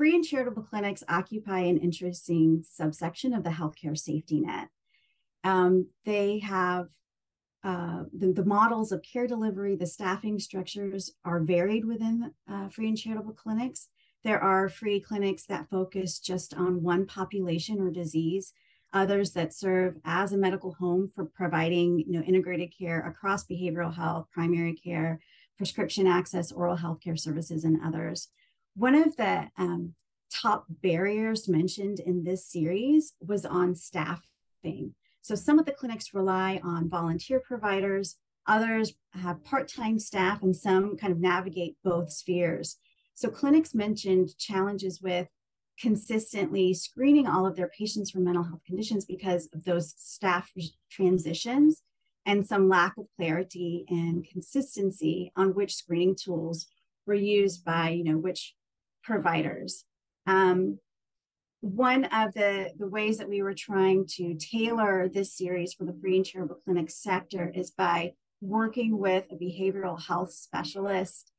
Free 0.00 0.14
and 0.14 0.24
charitable 0.24 0.62
clinics 0.62 1.04
occupy 1.10 1.58
an 1.58 1.76
interesting 1.76 2.64
subsection 2.66 3.34
of 3.34 3.44
the 3.44 3.50
healthcare 3.50 3.98
safety 3.98 4.40
net. 4.40 4.68
Um, 5.44 5.88
they 6.06 6.38
have 6.38 6.86
uh, 7.62 8.04
the, 8.10 8.32
the, 8.32 8.46
models 8.46 8.92
of 8.92 9.02
care 9.02 9.26
delivery, 9.26 9.76
the 9.76 9.86
staffing 9.86 10.38
structures 10.38 11.12
are 11.22 11.40
varied 11.40 11.84
within 11.84 12.32
uh, 12.50 12.70
free 12.70 12.88
and 12.88 12.96
charitable 12.96 13.34
clinics. 13.34 13.88
There 14.24 14.42
are 14.42 14.70
free 14.70 15.00
clinics 15.00 15.44
that 15.44 15.68
focus 15.68 16.18
just 16.18 16.54
on 16.54 16.82
one 16.82 17.04
population 17.04 17.78
or 17.78 17.90
disease, 17.90 18.54
others 18.94 19.32
that 19.32 19.52
serve 19.52 19.96
as 20.06 20.32
a 20.32 20.38
medical 20.38 20.72
home 20.72 21.10
for 21.14 21.26
providing 21.26 21.98
you 21.98 22.12
know, 22.12 22.22
integrated 22.22 22.72
care 22.74 23.06
across 23.06 23.46
behavioral 23.46 23.94
health, 23.94 24.28
primary 24.32 24.72
care, 24.72 25.20
prescription 25.58 26.06
access, 26.06 26.50
oral 26.52 26.76
health 26.76 27.00
care 27.04 27.16
services, 27.16 27.64
and 27.64 27.76
others. 27.84 28.28
One 28.80 28.94
of 28.94 29.14
the 29.16 29.50
um, 29.58 29.92
top 30.32 30.64
barriers 30.70 31.46
mentioned 31.50 32.00
in 32.00 32.24
this 32.24 32.46
series 32.46 33.12
was 33.20 33.44
on 33.44 33.74
staffing. 33.74 34.94
So 35.20 35.34
some 35.34 35.58
of 35.58 35.66
the 35.66 35.72
clinics 35.72 36.14
rely 36.14 36.62
on 36.64 36.88
volunteer 36.88 37.42
providers, 37.46 38.16
others 38.46 38.94
have 39.12 39.44
part 39.44 39.68
time 39.68 39.98
staff, 39.98 40.42
and 40.42 40.56
some 40.56 40.96
kind 40.96 41.12
of 41.12 41.20
navigate 41.20 41.76
both 41.84 42.10
spheres. 42.10 42.78
So 43.14 43.28
clinics 43.28 43.74
mentioned 43.74 44.38
challenges 44.38 45.02
with 45.02 45.28
consistently 45.78 46.72
screening 46.72 47.26
all 47.26 47.46
of 47.46 47.56
their 47.56 47.68
patients 47.68 48.10
for 48.10 48.20
mental 48.20 48.44
health 48.44 48.64
conditions 48.66 49.04
because 49.04 49.46
of 49.52 49.64
those 49.64 49.92
staff 49.98 50.52
transitions 50.90 51.82
and 52.24 52.46
some 52.46 52.66
lack 52.66 52.96
of 52.96 53.08
clarity 53.18 53.84
and 53.90 54.26
consistency 54.26 55.32
on 55.36 55.54
which 55.54 55.74
screening 55.74 56.16
tools 56.16 56.68
were 57.06 57.12
used 57.12 57.62
by 57.62 57.90
you 57.90 58.04
know 58.04 58.16
which 58.16 58.54
providers 59.02 59.84
um, 60.26 60.78
one 61.60 62.04
of 62.06 62.32
the, 62.32 62.72
the 62.78 62.88
ways 62.88 63.18
that 63.18 63.28
we 63.28 63.42
were 63.42 63.54
trying 63.54 64.06
to 64.06 64.34
tailor 64.34 65.08
this 65.08 65.36
series 65.36 65.74
for 65.74 65.84
the 65.84 65.96
free 66.00 66.16
and 66.16 66.24
charitable 66.24 66.60
clinic 66.64 66.90
sector 66.90 67.52
is 67.54 67.70
by 67.70 68.12
working 68.40 68.98
with 68.98 69.24
a 69.30 69.34
behavioral 69.34 70.00
health 70.02 70.32
specialist, 70.32 71.30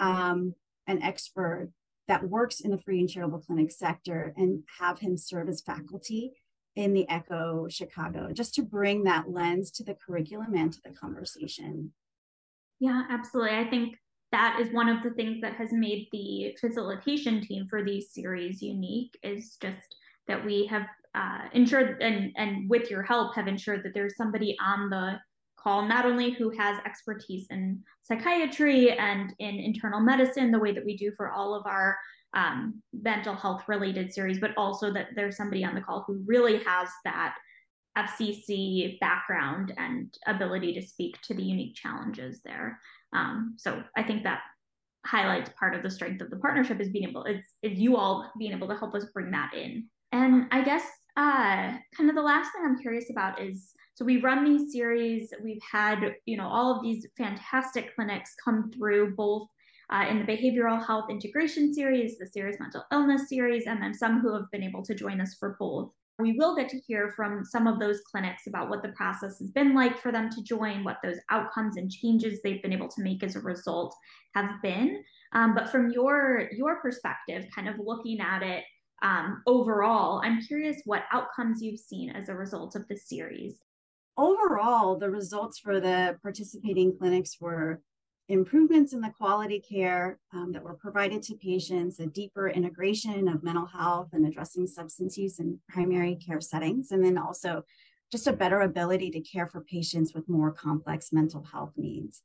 um, 0.00 0.54
an 0.88 1.00
expert 1.02 1.70
that 2.08 2.24
works 2.24 2.60
in 2.60 2.70
the 2.72 2.78
free 2.78 2.98
and 3.00 3.08
charitable 3.08 3.40
clinic 3.40 3.70
sector, 3.70 4.34
and 4.36 4.64
have 4.80 4.98
him 4.98 5.16
serve 5.16 5.48
as 5.48 5.60
faculty 5.60 6.32
in 6.74 6.92
the 6.92 7.08
Echo 7.08 7.68
Chicago, 7.68 8.30
just 8.32 8.54
to 8.54 8.62
bring 8.62 9.04
that 9.04 9.30
lens 9.30 9.70
to 9.70 9.84
the 9.84 9.94
curriculum 9.94 10.54
and 10.54 10.72
to 10.72 10.80
the 10.84 10.90
conversation. 10.90 11.92
Yeah, 12.80 13.02
absolutely. 13.10 13.58
I 13.58 13.64
think 13.64 13.96
that 14.32 14.58
is 14.60 14.72
one 14.72 14.88
of 14.88 15.02
the 15.02 15.10
things 15.10 15.40
that 15.40 15.54
has 15.54 15.72
made 15.72 16.08
the 16.12 16.54
facilitation 16.60 17.40
team 17.40 17.66
for 17.68 17.84
these 17.84 18.12
series 18.12 18.62
unique 18.62 19.16
is 19.22 19.56
just 19.60 19.96
that 20.26 20.44
we 20.44 20.66
have 20.66 20.86
uh, 21.14 21.48
ensured 21.52 22.02
and 22.02 22.32
and 22.36 22.68
with 22.68 22.90
your 22.90 23.02
help 23.02 23.34
have 23.34 23.48
ensured 23.48 23.82
that 23.82 23.94
there's 23.94 24.16
somebody 24.16 24.56
on 24.62 24.90
the 24.90 25.18
call 25.58 25.82
not 25.82 26.06
only 26.06 26.30
who 26.30 26.50
has 26.50 26.78
expertise 26.84 27.46
in 27.50 27.82
psychiatry 28.02 28.92
and 28.92 29.34
in 29.38 29.56
internal 29.56 30.00
medicine 30.00 30.50
the 30.50 30.58
way 30.58 30.72
that 30.72 30.84
we 30.84 30.96
do 30.96 31.10
for 31.16 31.30
all 31.32 31.54
of 31.54 31.66
our 31.66 31.96
um, 32.34 32.80
mental 32.92 33.34
health 33.34 33.62
related 33.68 34.12
series 34.12 34.38
but 34.38 34.52
also 34.56 34.92
that 34.92 35.08
there's 35.16 35.36
somebody 35.36 35.64
on 35.64 35.74
the 35.74 35.80
call 35.80 36.04
who 36.06 36.22
really 36.26 36.62
has 36.64 36.88
that 37.04 37.34
fcc 37.96 38.98
background 39.00 39.72
and 39.78 40.12
ability 40.26 40.74
to 40.74 40.86
speak 40.86 41.20
to 41.22 41.34
the 41.34 41.42
unique 41.42 41.74
challenges 41.74 42.40
there 42.44 42.78
um, 43.12 43.54
so 43.56 43.82
I 43.96 44.02
think 44.02 44.22
that 44.24 44.40
highlights 45.06 45.50
part 45.58 45.74
of 45.74 45.82
the 45.82 45.90
strength 45.90 46.20
of 46.20 46.30
the 46.30 46.36
partnership 46.36 46.80
is 46.80 46.90
being 46.90 47.08
able, 47.08 47.24
is, 47.24 47.42
is 47.62 47.78
you 47.78 47.96
all 47.96 48.30
being 48.38 48.52
able 48.52 48.68
to 48.68 48.76
help 48.76 48.94
us 48.94 49.06
bring 49.14 49.30
that 49.30 49.54
in. 49.54 49.86
And 50.12 50.46
I 50.50 50.62
guess 50.62 50.84
uh, 51.16 51.72
kind 51.96 52.08
of 52.08 52.14
the 52.14 52.22
last 52.22 52.52
thing 52.52 52.62
I'm 52.64 52.78
curious 52.78 53.10
about 53.10 53.40
is 53.40 53.72
so 53.94 54.04
we 54.04 54.20
run 54.20 54.44
these 54.44 54.72
series. 54.72 55.32
We've 55.42 55.62
had 55.70 56.14
you 56.24 56.36
know 56.36 56.46
all 56.46 56.74
of 56.74 56.82
these 56.82 57.06
fantastic 57.16 57.94
clinics 57.96 58.36
come 58.42 58.70
through 58.70 59.16
both 59.16 59.48
uh, 59.92 60.06
in 60.08 60.20
the 60.20 60.24
behavioral 60.24 60.84
health 60.84 61.10
integration 61.10 61.74
series, 61.74 62.16
the 62.16 62.26
serious 62.26 62.60
mental 62.60 62.84
illness 62.92 63.28
series, 63.28 63.66
and 63.66 63.82
then 63.82 63.92
some 63.92 64.20
who 64.20 64.32
have 64.32 64.50
been 64.52 64.62
able 64.62 64.84
to 64.84 64.94
join 64.94 65.20
us 65.20 65.34
for 65.34 65.56
both. 65.58 65.90
We 66.18 66.32
will 66.32 66.56
get 66.56 66.68
to 66.70 66.80
hear 66.80 67.12
from 67.14 67.44
some 67.44 67.68
of 67.68 67.78
those 67.78 68.00
clinics 68.00 68.48
about 68.48 68.68
what 68.68 68.82
the 68.82 68.88
process 68.90 69.38
has 69.38 69.50
been 69.50 69.74
like 69.74 70.00
for 70.00 70.10
them 70.10 70.28
to 70.30 70.42
join, 70.42 70.82
what 70.82 70.98
those 71.02 71.18
outcomes 71.30 71.76
and 71.76 71.90
changes 71.90 72.40
they've 72.42 72.62
been 72.62 72.72
able 72.72 72.88
to 72.88 73.02
make 73.02 73.22
as 73.22 73.36
a 73.36 73.40
result 73.40 73.94
have 74.34 74.60
been. 74.60 75.04
Um, 75.32 75.54
but 75.54 75.70
from 75.70 75.90
your 75.90 76.48
your 76.52 76.80
perspective, 76.80 77.44
kind 77.54 77.68
of 77.68 77.76
looking 77.78 78.20
at 78.20 78.42
it 78.42 78.64
um, 79.02 79.42
overall, 79.46 80.20
I'm 80.24 80.42
curious 80.42 80.82
what 80.84 81.04
outcomes 81.12 81.62
you've 81.62 81.78
seen 81.78 82.10
as 82.10 82.28
a 82.28 82.34
result 82.34 82.74
of 82.74 82.88
the 82.88 82.96
series. 82.96 83.58
Overall, 84.16 84.98
the 84.98 85.10
results 85.10 85.60
for 85.60 85.78
the 85.78 86.18
participating 86.22 86.96
clinics 86.98 87.36
were 87.40 87.80
improvements 88.28 88.92
in 88.92 89.00
the 89.00 89.12
quality 89.16 89.58
care 89.58 90.18
um, 90.34 90.52
that 90.52 90.62
were 90.62 90.74
provided 90.74 91.22
to 91.22 91.34
patients, 91.34 91.98
a 91.98 92.06
deeper 92.06 92.48
integration 92.48 93.26
of 93.26 93.42
mental 93.42 93.66
health 93.66 94.08
and 94.12 94.26
addressing 94.26 94.66
substance 94.66 95.16
use 95.16 95.38
in 95.38 95.58
primary 95.68 96.14
care 96.14 96.40
settings, 96.40 96.90
and 96.90 97.02
then 97.02 97.16
also 97.16 97.64
just 98.12 98.26
a 98.26 98.32
better 98.32 98.60
ability 98.60 99.10
to 99.10 99.20
care 99.20 99.46
for 99.46 99.62
patients 99.62 100.14
with 100.14 100.28
more 100.28 100.52
complex 100.52 101.12
mental 101.12 101.42
health 101.42 101.72
needs. 101.76 102.22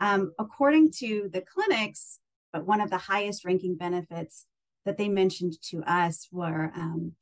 Um, 0.00 0.32
according 0.38 0.92
to 0.98 1.30
the 1.32 1.40
clinics, 1.40 2.20
but 2.52 2.66
one 2.66 2.80
of 2.80 2.90
the 2.90 2.98
highest 2.98 3.44
ranking 3.44 3.76
benefits 3.76 4.46
that 4.84 4.98
they 4.98 5.08
mentioned 5.08 5.60
to 5.62 5.82
us 5.82 6.28
were 6.30 6.72
um, 6.76 7.12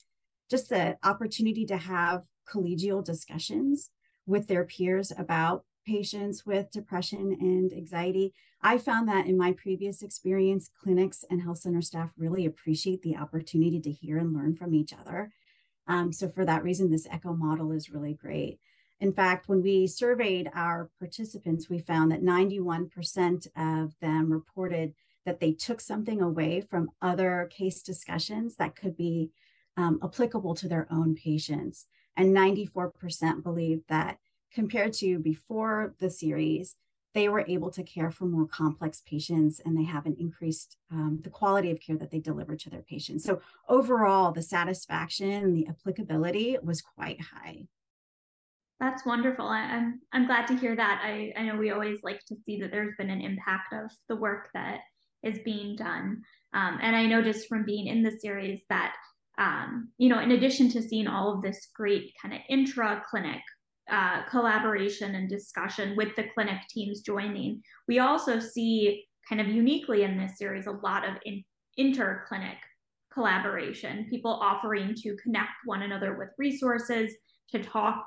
just 0.51 0.71
the 0.71 0.97
opportunity 1.03 1.65
to 1.67 1.77
have 1.77 2.23
collegial 2.49 3.05
discussions 3.05 3.91
with 4.27 4.49
their 4.49 4.65
peers 4.65 5.13
about 5.17 5.65
patients 5.85 6.45
with 6.45 6.71
depression 6.71 7.37
and 7.41 7.73
anxiety. 7.73 8.33
I 8.63 8.79
found 8.79 9.09
that 9.09 9.27
in 9.27 9.37
my 9.37 9.53
previous 9.53 10.03
experience, 10.03 10.71
clinics 10.83 11.25
and 11.31 11.43
health 11.43 11.59
center 11.59 11.83
staff 11.83 12.11
really 12.17 12.47
appreciate 12.47 13.03
the 13.03 13.17
opportunity 13.17 13.81
to 13.81 13.91
hear 13.91 14.19
and 14.19 14.33
learn 14.33 14.55
from 14.55 14.75
each 14.75 14.93
other. 14.93 15.33
Um, 15.87 16.13
so, 16.13 16.29
for 16.29 16.45
that 16.45 16.65
reason, 16.65 16.91
this 16.91 17.07
ECHO 17.11 17.35
model 17.35 17.73
is 17.73 17.91
really 17.91 18.15
great. 18.15 18.59
In 19.01 19.13
fact, 19.13 19.49
when 19.49 19.63
we 19.63 19.87
surveyed 19.87 20.51
our 20.55 20.91
participants, 20.99 21.69
we 21.69 21.79
found 21.79 22.11
that 22.11 22.23
91% 22.23 23.47
of 23.57 23.93
them 24.01 24.33
reported 24.33 24.95
that 25.27 25.41
they 25.41 25.53
took 25.53 25.81
something 25.81 26.23
away 26.23 26.61
from 26.61 26.91
other 27.03 27.51
case 27.51 27.83
discussions 27.83 28.57
that 28.57 28.77
could 28.77 28.97
be 28.97 29.31
um, 29.77 29.99
applicable 30.03 30.55
to 30.55 30.69
their 30.69 30.87
own 30.91 31.15
patients. 31.15 31.87
And 32.17 32.35
94% 32.35 33.43
believe 33.43 33.83
that 33.89 34.19
compared 34.55 34.93
to 34.95 35.19
before 35.19 35.95
the 35.99 36.11
series, 36.11 36.77
they 37.15 37.29
were 37.29 37.45
able 37.47 37.71
to 37.71 37.83
care 37.83 38.11
for 38.11 38.25
more 38.25 38.47
complex 38.47 39.01
patients 39.07 39.61
and 39.65 39.79
they 39.79 39.85
have 39.85 40.05
an 40.05 40.17
increased 40.19 40.77
um, 40.91 41.21
the 41.23 41.31
quality 41.31 41.71
of 41.71 41.81
care 41.81 41.97
that 41.97 42.11
they 42.11 42.19
deliver 42.19 42.57
to 42.57 42.71
their 42.71 42.83
patients. 42.83 43.25
So 43.25 43.41
overall, 43.69 44.33
the 44.33 44.43
satisfaction 44.43 45.31
and 45.31 45.57
the 45.57 45.67
applicability 45.69 46.59
was 46.63 46.83
quite 46.83 47.21
high. 47.21 47.67
That's 48.81 49.07
wonderful. 49.07 49.47
I, 49.47 49.61
am 49.61 50.01
I'm, 50.13 50.23
I'm 50.23 50.27
glad 50.27 50.47
to 50.49 50.57
hear 50.57 50.75
that. 50.75 51.01
I, 51.05 51.33
I 51.37 51.45
know 51.45 51.57
we 51.57 51.71
always 51.71 52.01
like 52.03 52.25
to 52.27 52.37
see 52.45 52.61
that 52.61 52.73
there's 52.73 52.97
been 52.99 53.11
an 53.11 53.21
impact 53.21 53.73
of 53.73 53.91
the 54.09 54.17
work 54.17 54.49
that 54.55 54.81
is 55.23 55.39
being 55.45 55.77
done. 55.77 56.23
Um, 56.53 56.79
and 56.83 56.97
I 56.97 57.07
know 57.07 57.23
just 57.23 57.49
from 57.49 57.65
being 57.65 57.87
in 57.87 58.03
the 58.03 58.19
series 58.21 58.63
that 58.69 58.95
um, 59.39 59.89
you 59.99 60.09
know, 60.09 60.21
in 60.21 60.33
addition 60.33 60.71
to 60.71 60.83
seeing 60.83 61.07
all 61.07 61.35
of 61.35 61.43
this 61.43 61.69
great 61.75 62.13
kind 62.21 62.35
of 62.35 62.41
intra 62.49 63.03
clinic 63.11 63.41
uh, 63.91 64.23
collaboration 64.31 65.15
and 65.15 65.29
discussion 65.29 65.97
with 65.97 66.15
the 66.17 66.25
clinic 66.35 66.61
teams 66.71 67.01
joining. 67.01 67.63
We 67.89 67.99
also 67.99 68.41
see 68.41 69.05
kind 69.29 69.41
of 69.41 69.49
uniquely 69.49 70.03
in 70.03 70.19
this 70.19 70.39
series 70.39 70.67
a 70.67 70.73
lot 70.73 71.07
of 71.09 71.17
in, 71.25 71.45
inter-clinic 71.77 72.57
collaboration, 73.13 74.07
people 74.11 74.31
offering 74.31 74.95
to 74.95 75.17
connect 75.23 75.53
one 75.65 75.83
another 75.83 76.19
with 76.19 76.29
resources, 76.39 77.13
to 77.51 77.63
talk 77.63 78.05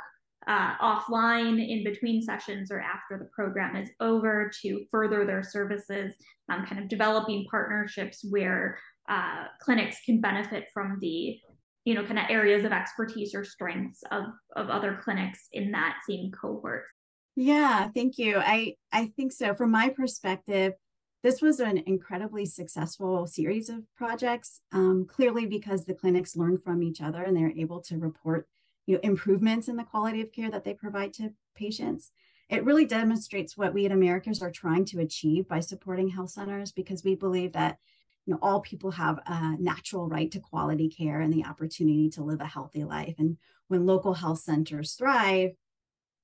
uh, 0.47 0.77
offline 0.77 1.59
in 1.59 1.83
between 1.83 2.21
sessions 2.21 2.71
or 2.71 2.79
after 2.79 3.17
the 3.17 3.29
program 3.33 3.75
is 3.75 3.89
over 3.99 4.49
to 4.61 4.85
further 4.91 5.25
their 5.25 5.43
services, 5.43 6.13
um, 6.49 6.65
kind 6.65 6.81
of 6.81 6.87
developing 6.87 7.45
partnerships 7.51 8.25
where 8.29 8.79
uh, 9.09 9.45
clinics 9.61 9.97
can 10.05 10.21
benefit 10.21 10.65
from 10.73 10.97
the 11.01 11.39
you 11.87 11.93
know 11.93 12.03
kind 12.03 12.19
of 12.19 12.25
areas 12.29 12.65
of 12.65 12.73
expertise 12.73 13.33
or 13.33 13.45
strengths 13.45 14.03
of 14.11 14.25
of 14.57 14.69
other 14.69 14.99
clinics 15.01 15.47
in 15.53 15.71
that 15.71 15.95
same 16.07 16.31
cohort. 16.31 16.83
Yeah 17.37 17.87
thank 17.95 18.17
you. 18.17 18.37
I 18.37 18.75
i 18.91 19.05
think 19.15 19.31
so. 19.31 19.55
From 19.55 19.71
my 19.71 19.87
perspective 19.87 20.73
this 21.23 21.41
was 21.41 21.61
an 21.61 21.77
incredibly 21.85 22.45
successful 22.45 23.25
series 23.25 23.69
of 23.69 23.83
projects 23.95 24.59
um, 24.73 25.05
clearly 25.09 25.45
because 25.45 25.85
the 25.85 25.93
clinics 25.93 26.35
learn 26.35 26.57
from 26.57 26.83
each 26.83 27.01
other 27.01 27.23
and 27.23 27.35
they're 27.35 27.51
able 27.51 27.79
to 27.83 27.97
report 27.97 28.49
you 28.85 28.95
know 28.95 28.99
improvements 29.01 29.69
in 29.69 29.77
the 29.77 29.85
quality 29.85 30.19
of 30.19 30.33
care 30.33 30.51
that 30.51 30.65
they 30.65 30.73
provide 30.73 31.13
to 31.13 31.31
patients. 31.55 32.11
It 32.49 32.65
really 32.65 32.85
demonstrates 32.85 33.55
what 33.55 33.73
we 33.73 33.85
at 33.85 33.93
AmeriCares 33.93 34.41
are 34.41 34.51
trying 34.51 34.83
to 34.85 34.99
achieve 34.99 35.47
by 35.47 35.61
supporting 35.61 36.09
health 36.09 36.31
centers 36.31 36.73
because 36.73 37.05
we 37.05 37.15
believe 37.15 37.53
that 37.53 37.77
you 38.27 38.33
know 38.33 38.39
all 38.41 38.59
people 38.59 38.91
have 38.91 39.19
a 39.25 39.55
natural 39.57 40.07
right 40.07 40.29
to 40.31 40.39
quality 40.39 40.89
care 40.89 41.21
and 41.21 41.33
the 41.33 41.45
opportunity 41.45 42.09
to 42.11 42.23
live 42.23 42.41
a 42.41 42.45
healthy 42.45 42.83
life. 42.83 43.15
And 43.17 43.37
when 43.69 43.85
local 43.85 44.13
health 44.13 44.39
centers 44.39 44.93
thrive 44.93 45.51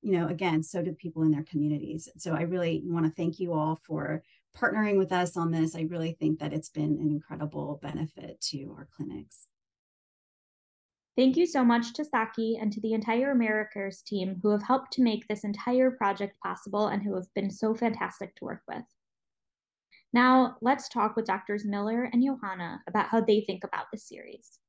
you 0.02 0.12
know 0.12 0.28
again 0.28 0.62
so 0.62 0.84
do 0.84 0.92
people 0.92 1.24
in 1.24 1.32
their 1.32 1.44
communities. 1.44 2.10
So 2.18 2.36
i 2.36 2.42
really 2.42 2.84
want 2.86 3.06
to 3.06 3.12
thank 3.12 3.40
you 3.40 3.54
all 3.54 3.80
for 3.88 4.22
partnering 4.56 4.98
with 4.98 5.12
us 5.12 5.36
on 5.36 5.50
this. 5.50 5.76
I 5.76 5.82
really 5.82 6.16
think 6.20 6.40
that 6.40 6.54
it's 6.54 6.70
been 6.70 7.00
an 7.00 7.10
incredible 7.10 7.80
benefit 7.82 8.40
to 8.52 8.76
our 8.78 8.88
clinics. 8.96 9.48
Thank 11.16 11.38
you 11.38 11.46
so 11.46 11.64
much 11.64 11.94
to 11.94 12.04
Saqi 12.04 12.62
and 12.62 12.72
to 12.74 12.82
the 12.82 12.94
entire 12.94 13.36
AmeriCares 13.36 14.04
team 14.04 14.40
who 14.42 14.50
have 14.50 14.64
helped 14.64 14.94
to 14.94 15.04
make 15.04 15.28
this 15.28 15.44
entire 15.44 15.92
project 15.92 16.40
possible 16.40 16.88
and 16.88 17.04
who 17.04 17.16
have 17.16 17.32
been 17.36 17.52
so 17.52 17.74
fantastic 17.74 18.36
to 18.36 18.46
work 18.46 18.62
with. 18.68 18.84
Now, 20.14 20.58
let's 20.62 20.90
talk 20.90 21.16
with 21.16 21.26
Doctors 21.26 21.66
Miller 21.66 22.04
and 22.04 22.24
Yohanna 22.24 22.82
about 22.88 23.08
how 23.08 23.20
they 23.20 23.42
think 23.42 23.64
about 23.64 23.86
the 23.92 23.98
series. 23.98 24.60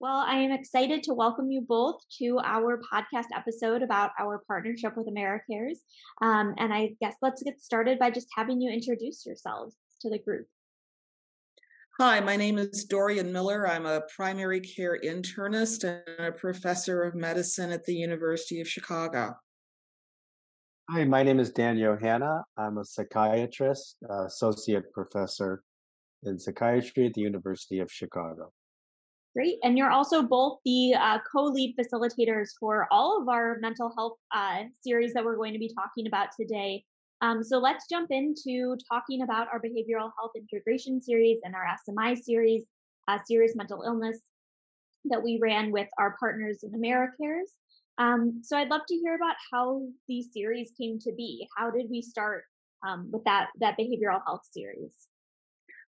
Well, 0.00 0.18
I 0.18 0.36
am 0.36 0.52
excited 0.52 1.02
to 1.02 1.14
welcome 1.14 1.50
you 1.50 1.62
both 1.62 1.96
to 2.20 2.38
our 2.44 2.80
podcast 2.80 3.26
episode 3.34 3.82
about 3.82 4.12
our 4.20 4.40
partnership 4.46 4.96
with 4.96 5.08
AmeriCares. 5.08 5.78
Um, 6.22 6.54
and 6.58 6.72
I 6.72 6.90
guess 7.00 7.16
let's 7.20 7.42
get 7.42 7.60
started 7.60 7.98
by 7.98 8.12
just 8.12 8.28
having 8.36 8.60
you 8.60 8.70
introduce 8.70 9.26
yourselves 9.26 9.74
to 10.02 10.10
the 10.10 10.20
group. 10.20 10.46
Hi, 11.98 12.20
my 12.20 12.36
name 12.36 12.58
is 12.58 12.84
Dorian 12.84 13.32
Miller. 13.32 13.68
I'm 13.68 13.84
a 13.84 14.02
primary 14.14 14.60
care 14.60 14.96
internist 15.04 15.82
and 15.82 16.24
a 16.24 16.30
professor 16.30 17.02
of 17.02 17.16
medicine 17.16 17.72
at 17.72 17.84
the 17.84 17.94
University 17.96 18.60
of 18.60 18.68
Chicago. 18.68 19.34
Hi, 20.90 21.04
my 21.04 21.22
name 21.22 21.38
is 21.38 21.50
Dan 21.50 21.76
Yohanna. 21.76 22.44
I'm 22.56 22.78
a 22.78 22.84
psychiatrist, 22.84 23.98
associate 24.08 24.90
professor 24.90 25.62
in 26.22 26.38
psychiatry 26.38 27.08
at 27.08 27.12
the 27.12 27.20
University 27.20 27.80
of 27.80 27.92
Chicago. 27.92 28.50
Great. 29.36 29.58
And 29.62 29.76
you're 29.76 29.90
also 29.90 30.22
both 30.22 30.60
the 30.64 30.94
uh, 30.94 31.18
co 31.30 31.44
lead 31.44 31.76
facilitators 31.78 32.52
for 32.58 32.88
all 32.90 33.20
of 33.20 33.28
our 33.28 33.58
mental 33.60 33.92
health 33.98 34.16
uh, 34.34 34.62
series 34.80 35.12
that 35.12 35.22
we're 35.22 35.36
going 35.36 35.52
to 35.52 35.58
be 35.58 35.70
talking 35.74 36.06
about 36.06 36.28
today. 36.40 36.82
Um, 37.20 37.44
so 37.44 37.58
let's 37.58 37.84
jump 37.86 38.10
into 38.10 38.74
talking 38.90 39.20
about 39.20 39.48
our 39.52 39.60
behavioral 39.60 40.10
health 40.18 40.32
integration 40.36 41.02
series 41.02 41.38
and 41.44 41.54
our 41.54 41.66
SMI 41.86 42.16
series, 42.16 42.62
uh, 43.08 43.18
serious 43.26 43.54
mental 43.54 43.82
illness 43.82 44.20
that 45.04 45.22
we 45.22 45.38
ran 45.42 45.70
with 45.70 45.88
our 45.98 46.16
partners 46.18 46.60
in 46.62 46.70
AmeriCares. 46.70 47.50
Um, 47.98 48.40
so 48.42 48.56
I'd 48.56 48.68
love 48.68 48.82
to 48.88 48.94
hear 48.94 49.14
about 49.16 49.34
how 49.52 49.82
these 50.06 50.28
series 50.32 50.70
came 50.80 50.98
to 51.00 51.12
be. 51.16 51.46
How 51.56 51.70
did 51.70 51.86
we 51.90 52.00
start 52.00 52.44
um, 52.86 53.10
with 53.12 53.24
that 53.24 53.48
that 53.60 53.76
behavioral 53.78 54.20
health 54.24 54.42
series? 54.52 54.92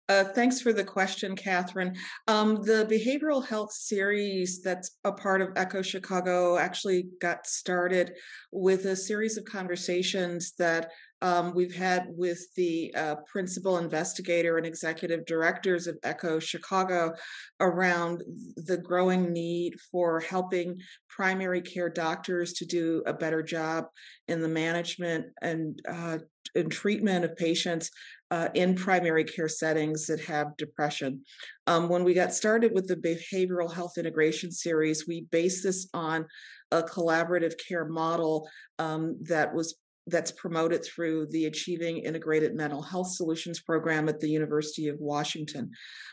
Uh, 0.08 0.24
thanks 0.24 0.58
for 0.58 0.72
the 0.72 0.84
question, 0.84 1.36
Catherine. 1.36 1.94
Um, 2.26 2.62
the 2.62 2.86
behavioral 2.90 3.46
health 3.46 3.72
series 3.72 4.62
that's 4.62 4.96
a 5.04 5.12
part 5.12 5.42
of 5.42 5.50
Echo 5.54 5.82
Chicago 5.82 6.56
actually 6.56 7.08
got 7.20 7.46
started 7.46 8.14
with 8.50 8.86
a 8.86 8.96
series 8.96 9.36
of 9.36 9.44
conversations 9.44 10.54
that 10.58 10.90
um, 11.20 11.52
we've 11.54 11.74
had 11.74 12.06
with 12.08 12.40
the 12.54 12.94
uh, 12.94 13.16
principal 13.26 13.78
investigator 13.78 14.56
and 14.56 14.66
executive 14.66 15.26
directors 15.26 15.86
of 15.86 15.98
ECHO 16.02 16.38
Chicago 16.38 17.12
around 17.60 18.22
the 18.56 18.76
growing 18.76 19.32
need 19.32 19.74
for 19.90 20.20
helping 20.20 20.78
primary 21.08 21.60
care 21.60 21.88
doctors 21.88 22.52
to 22.54 22.64
do 22.64 23.02
a 23.06 23.12
better 23.12 23.42
job 23.42 23.86
in 24.28 24.40
the 24.40 24.48
management 24.48 25.26
and 25.42 25.80
uh, 25.88 26.18
and 26.54 26.72
treatment 26.72 27.24
of 27.24 27.36
patients 27.36 27.90
uh, 28.30 28.48
in 28.54 28.74
primary 28.74 29.24
care 29.24 29.48
settings 29.48 30.06
that 30.06 30.20
have 30.20 30.56
depression. 30.56 31.22
Um, 31.66 31.88
when 31.88 32.04
we 32.04 32.14
got 32.14 32.32
started 32.32 32.72
with 32.72 32.86
the 32.86 32.96
behavioral 32.96 33.72
health 33.72 33.98
integration 33.98 34.50
series, 34.50 35.06
we 35.06 35.26
based 35.30 35.64
this 35.64 35.88
on 35.92 36.26
a 36.70 36.82
collaborative 36.82 37.54
care 37.68 37.86
model 37.86 38.48
um, 38.78 39.16
that 39.22 39.54
was 39.54 39.76
that's 40.08 40.32
promoted 40.32 40.84
through 40.84 41.26
the 41.30 41.46
Achieving 41.46 41.98
Integrated 41.98 42.54
Mental 42.54 42.82
Health 42.82 43.10
Solutions 43.10 43.60
program 43.60 44.08
at 44.08 44.20
the 44.20 44.28
University 44.28 44.88
of 44.88 44.98
Washington. 44.98 45.70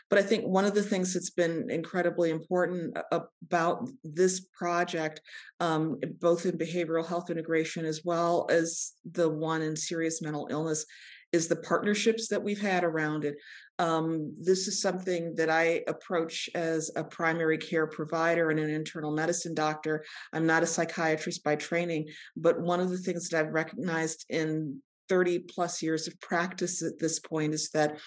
But 0.08 0.18
I 0.18 0.22
think 0.22 0.44
one 0.44 0.64
of 0.64 0.74
the 0.74 0.82
things 0.82 1.14
that's 1.14 1.30
been 1.30 1.70
incredibly 1.70 2.30
important 2.30 2.96
about 3.10 3.88
this 4.04 4.46
project, 4.56 5.20
um, 5.60 5.98
both 6.20 6.46
in 6.46 6.58
behavioral 6.58 7.06
health 7.06 7.30
integration 7.30 7.84
as 7.84 8.02
well 8.04 8.46
as 8.50 8.92
the 9.10 9.28
one 9.28 9.62
in 9.62 9.76
serious 9.76 10.22
mental 10.22 10.48
illness, 10.50 10.84
is 11.32 11.48
the 11.48 11.56
partnerships 11.56 12.28
that 12.28 12.42
we've 12.42 12.60
had 12.60 12.84
around 12.84 13.24
it. 13.24 13.36
Um, 13.78 14.34
this 14.38 14.68
is 14.68 14.80
something 14.80 15.34
that 15.36 15.50
I 15.50 15.82
approach 15.86 16.48
as 16.54 16.90
a 16.96 17.04
primary 17.04 17.58
care 17.58 17.86
provider 17.86 18.50
and 18.50 18.58
an 18.58 18.70
internal 18.70 19.10
medicine 19.10 19.54
doctor. 19.54 20.04
I'm 20.32 20.46
not 20.46 20.62
a 20.62 20.66
psychiatrist 20.66 21.44
by 21.44 21.56
training, 21.56 22.08
but 22.36 22.60
one 22.60 22.80
of 22.80 22.90
the 22.90 22.98
things 22.98 23.28
that 23.28 23.38
I've 23.38 23.52
recognized 23.52 24.24
in 24.30 24.80
30 25.08 25.40
plus 25.40 25.82
years 25.82 26.08
of 26.08 26.20
practice 26.20 26.82
at 26.82 26.98
this 26.98 27.18
point 27.18 27.54
is 27.54 27.70
that 27.70 27.98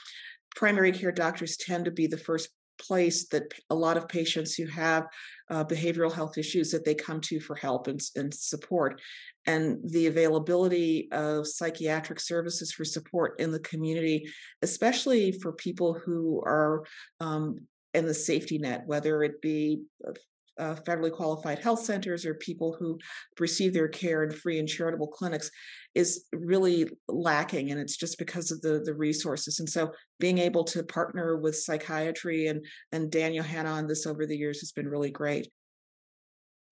primary 0.56 0.92
care 0.92 1.12
doctors 1.12 1.58
tend 1.58 1.86
to 1.86 1.92
be 1.92 2.08
the 2.08 2.18
first 2.18 2.50
place 2.80 3.28
that 3.28 3.44
a 3.70 3.76
lot 3.76 3.98
of 3.98 4.08
patients 4.08 4.56
who 4.56 4.66
have 4.66 5.06
uh, 5.50 5.64
behavioral 5.66 6.14
health 6.14 6.38
issues 6.38 6.72
that 6.72 6.86
they 6.86 6.96
come 6.96 7.20
to 7.22 7.40
for 7.40 7.56
help 7.56 7.88
and, 7.88 8.00
and 8.16 8.34
support 8.34 9.02
and 9.50 9.80
the 9.84 10.08
availability 10.08 11.10
of 11.12 11.48
psychiatric 11.48 12.20
services 12.20 12.72
for 12.72 12.86
support 12.86 13.40
in 13.40 13.52
the 13.52 13.60
community 13.60 14.30
especially 14.62 15.32
for 15.32 15.54
people 15.54 15.94
who 15.94 16.42
are 16.46 16.84
um, 17.20 17.58
in 17.94 18.06
the 18.06 18.14
safety 18.14 18.58
net 18.58 18.84
whether 18.86 19.24
it 19.24 19.42
be 19.42 19.82
uh, 20.08 20.12
uh, 20.60 20.76
federally 20.76 21.12
qualified 21.12 21.58
health 21.60 21.80
centers 21.80 22.26
or 22.26 22.34
people 22.34 22.76
who 22.78 23.00
receive 23.40 23.74
their 23.74 23.88
care 23.88 24.24
in 24.24 24.30
free 24.32 24.60
and 24.60 24.68
charitable 24.68 25.08
clinics 25.08 25.50
is 25.96 26.26
really 26.34 26.90
lacking 27.08 27.72
and 27.72 27.80
it's 27.80 27.96
just 27.96 28.18
because 28.20 28.52
of 28.52 28.62
the 28.62 28.82
the 28.84 28.94
resources. 28.94 29.60
And 29.60 29.70
so 29.70 29.94
being 30.20 30.38
able 30.38 30.66
to 30.66 30.84
partner 30.84 31.38
with 31.38 31.56
psychiatry 31.56 32.48
and 32.48 32.66
and 32.92 33.10
daniel 33.10 33.46
yohanna 33.46 33.70
on 33.70 33.88
this 33.88 34.06
over 34.06 34.26
the 34.26 34.38
years 34.38 34.60
has 34.60 34.74
been 34.74 34.88
really 34.88 35.12
great 35.12 35.48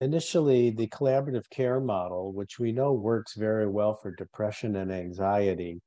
initially 0.00 0.70
the 0.70 0.86
collaborative 0.88 1.48
care 1.50 1.80
model 1.80 2.32
which 2.32 2.58
we 2.58 2.72
know 2.72 2.92
works 2.92 3.34
very 3.34 3.68
well 3.68 3.94
for 3.94 4.10
depression 4.12 4.76
and 4.76 4.92
anxiety 4.92 5.80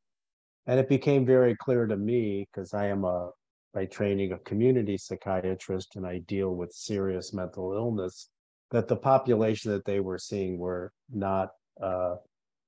and 0.67 0.79
it 0.79 0.89
became 0.89 1.25
very 1.25 1.55
clear 1.55 1.85
to 1.85 1.97
me 1.97 2.47
because 2.51 2.73
i 2.73 2.85
am 2.85 3.05
a 3.05 3.29
by 3.73 3.85
training 3.85 4.33
a 4.33 4.39
community 4.39 4.97
psychiatrist 4.97 5.95
and 5.95 6.05
I 6.05 6.19
deal 6.19 6.55
with 6.55 6.73
serious 6.73 7.33
mental 7.33 7.73
illness, 7.73 8.29
that 8.71 8.87
the 8.87 8.95
population 8.95 9.71
that 9.71 9.85
they 9.85 9.99
were 9.99 10.17
seeing 10.17 10.57
were 10.57 10.91
not 11.09 11.49
uh, 11.81 12.15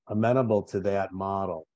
amenable 0.08 0.64
to 0.64 0.80
that 0.82 1.14
model. 1.14 1.68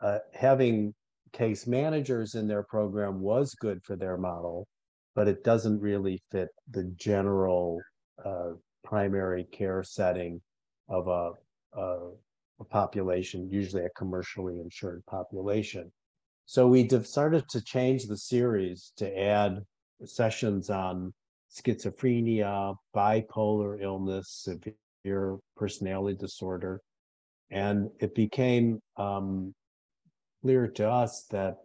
Uh, 0.00 0.18
having 0.32 0.94
case 1.32 1.66
managers 1.66 2.34
in 2.34 2.46
their 2.46 2.62
program 2.62 3.20
was 3.20 3.54
good 3.54 3.82
for 3.82 3.96
their 3.96 4.16
model, 4.16 4.66
but 5.14 5.28
it 5.28 5.44
doesn't 5.44 5.80
really 5.80 6.22
fit 6.30 6.48
the 6.70 6.84
general 6.96 7.80
uh, 8.24 8.50
primary 8.88 9.44
care 9.52 9.82
setting 9.82 10.40
of 10.88 11.08
a, 11.08 11.32
a, 11.78 12.10
a 12.60 12.64
population, 12.64 13.50
usually 13.50 13.84
a 13.84 13.90
commercially 13.90 14.60
insured 14.60 15.04
population. 15.06 15.92
So 16.46 16.66
we 16.66 16.88
started 17.02 17.46
to 17.50 17.62
change 17.62 18.06
the 18.06 18.16
series 18.16 18.92
to 18.96 19.06
add 19.20 19.62
sessions 20.06 20.70
on 20.70 21.12
schizophrenia, 21.54 22.74
bipolar 22.96 23.82
illness, 23.82 24.48
severe 24.48 25.36
personality 25.54 26.16
disorder. 26.16 26.80
And 27.50 27.90
it 28.00 28.14
became 28.14 28.80
um, 28.96 29.54
clear 30.40 30.66
to 30.66 30.88
us 30.88 31.26
that 31.30 31.56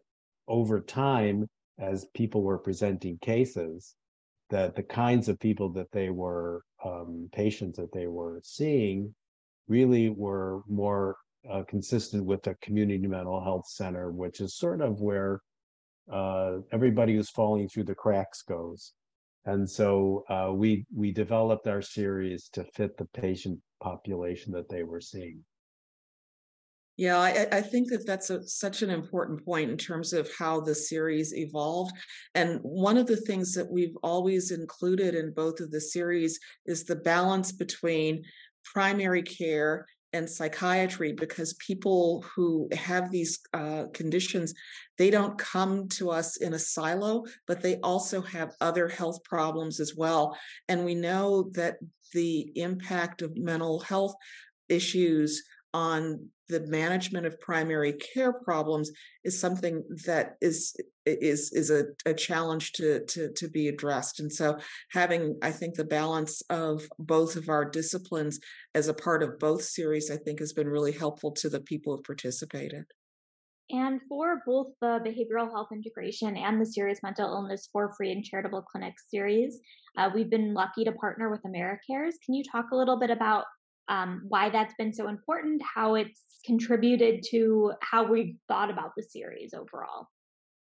over 0.49 0.81
time, 0.81 1.47
as 1.79 2.05
people 2.13 2.43
were 2.43 2.57
presenting 2.57 3.17
cases, 3.19 3.95
that 4.53 4.75
the 4.75 4.83
kinds 4.83 5.29
of 5.29 5.39
people 5.39 5.67
that 5.67 5.91
they 5.91 6.11
were, 6.11 6.61
um, 6.85 7.27
patients 7.33 7.75
that 7.77 7.91
they 7.91 8.05
were 8.05 8.39
seeing, 8.43 9.13
really 9.67 10.09
were 10.09 10.61
more 10.67 11.15
uh, 11.51 11.63
consistent 11.67 12.23
with 12.23 12.43
the 12.43 12.53
community 12.61 13.07
mental 13.07 13.43
health 13.43 13.67
center, 13.67 14.11
which 14.11 14.41
is 14.41 14.55
sort 14.55 14.79
of 14.79 15.01
where 15.01 15.41
uh, 16.11 16.57
everybody 16.71 17.15
who's 17.15 17.31
falling 17.31 17.67
through 17.67 17.85
the 17.85 17.95
cracks 17.95 18.43
goes. 18.43 18.93
And 19.45 19.67
so 19.67 20.23
uh, 20.29 20.51
we 20.53 20.85
we 20.95 21.11
developed 21.11 21.67
our 21.67 21.81
series 21.81 22.47
to 22.49 22.63
fit 22.63 22.95
the 22.95 23.05
patient 23.05 23.59
population 23.81 24.53
that 24.53 24.69
they 24.69 24.83
were 24.83 25.01
seeing. 25.01 25.43
Yeah, 26.95 27.17
I, 27.17 27.47
I, 27.51 27.61
think 27.61 27.89
that 27.89 28.05
that's 28.05 28.29
a, 28.29 28.47
such 28.47 28.83
an 28.83 28.91
important 28.91 29.43
point 29.43 29.71
in 29.71 29.77
terms 29.77 30.13
of 30.13 30.29
how 30.37 30.61
the 30.61 30.75
series 30.75 31.33
evolved. 31.33 31.91
And 32.35 32.59
one 32.61 32.97
of 32.97 33.07
the 33.07 33.17
things 33.17 33.55
that 33.55 33.71
we've 33.71 33.97
always 34.03 34.51
included 34.51 35.15
in 35.15 35.33
both 35.33 35.59
of 35.59 35.71
the 35.71 35.81
series 35.81 36.39
is 36.67 36.83
the 36.83 36.95
balance 36.95 37.51
between 37.51 38.23
primary 38.63 39.23
care 39.23 39.87
and 40.13 40.29
psychiatry 40.29 41.11
because 41.11 41.55
people 41.55 42.23
who 42.35 42.69
have 42.71 43.09
these 43.09 43.39
uh, 43.53 43.85
conditions 43.93 44.53
they 44.99 45.09
don't 45.09 45.37
come 45.39 45.87
to 45.87 46.11
us 46.11 46.37
in 46.37 46.53
a 46.53 46.59
silo 46.59 47.23
but 47.47 47.61
they 47.61 47.77
also 47.77 48.21
have 48.21 48.53
other 48.61 48.87
health 48.87 49.23
problems 49.23 49.79
as 49.79 49.95
well 49.95 50.37
and 50.69 50.85
we 50.85 50.93
know 50.93 51.49
that 51.53 51.77
the 52.13 52.51
impact 52.55 53.23
of 53.23 53.35
mental 53.35 53.79
health 53.79 54.13
issues 54.69 55.43
on 55.73 56.29
the 56.49 56.59
management 56.61 57.25
of 57.25 57.39
primary 57.39 57.93
care 57.93 58.33
problems 58.33 58.91
is 59.23 59.39
something 59.39 59.83
that 60.05 60.35
is 60.41 60.75
is 61.05 61.51
is 61.53 61.69
a, 61.69 61.85
a 62.05 62.13
challenge 62.13 62.73
to, 62.73 63.03
to 63.05 63.31
to 63.33 63.49
be 63.49 63.67
addressed 63.67 64.19
and 64.19 64.31
so 64.31 64.57
having 64.91 65.37
i 65.41 65.51
think 65.51 65.75
the 65.75 65.83
balance 65.83 66.41
of 66.49 66.83
both 66.99 67.35
of 67.35 67.49
our 67.49 67.65
disciplines 67.65 68.39
as 68.75 68.87
a 68.87 68.93
part 68.93 69.23
of 69.23 69.39
both 69.39 69.63
series 69.63 70.11
i 70.11 70.17
think 70.17 70.39
has 70.39 70.53
been 70.53 70.67
really 70.67 70.91
helpful 70.91 71.31
to 71.31 71.49
the 71.49 71.61
people 71.61 71.95
who 71.95 72.01
participated 72.03 72.85
and 73.69 74.01
for 74.07 74.41
both 74.45 74.67
the 74.81 74.99
behavioral 75.05 75.49
health 75.49 75.69
integration 75.71 76.35
and 76.37 76.61
the 76.61 76.65
serious 76.65 76.99
mental 77.01 77.27
illness 77.27 77.69
for 77.71 77.93
free 77.97 78.11
and 78.11 78.23
charitable 78.23 78.61
clinics 78.61 79.05
series, 79.09 79.61
uh, 79.97 80.09
we've 80.13 80.29
been 80.29 80.53
lucky 80.53 80.83
to 80.83 80.91
partner 80.91 81.31
with 81.31 81.41
AmeriCares. 81.43 82.15
Can 82.23 82.35
you 82.35 82.43
talk 82.43 82.65
a 82.71 82.75
little 82.75 82.99
bit 82.99 83.09
about 83.09 83.45
um, 83.87 84.23
why 84.27 84.49
that's 84.49 84.73
been 84.77 84.93
so 84.93 85.07
important, 85.07 85.61
how 85.75 85.95
it's 85.95 86.21
contributed 86.45 87.23
to 87.31 87.73
how 87.81 88.03
we've 88.03 88.35
thought 88.47 88.69
about 88.69 88.91
the 88.95 89.03
series 89.03 89.53
overall. 89.53 90.07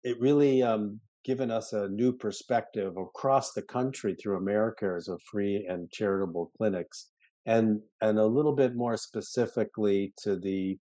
It 0.03 0.21
really 0.21 0.63
um, 0.63 1.01
given 1.25 1.51
us 1.51 1.73
a 1.73 1.89
new 1.89 2.13
perspective 2.13 2.97
across 2.97 3.53
the 3.53 3.63
country 3.63 4.15
through 4.15 4.41
AmeriCares 4.41 5.09
of 5.09 5.21
free 5.31 5.67
and 5.69 5.91
charitable 5.91 6.53
clinics, 6.57 7.11
and 7.47 7.81
and 8.01 8.19
a 8.19 8.27
little 8.27 8.55
bit 8.55 8.75
more 8.75 8.97
specifically 8.97 10.13
to 10.23 10.37
the 10.37 10.79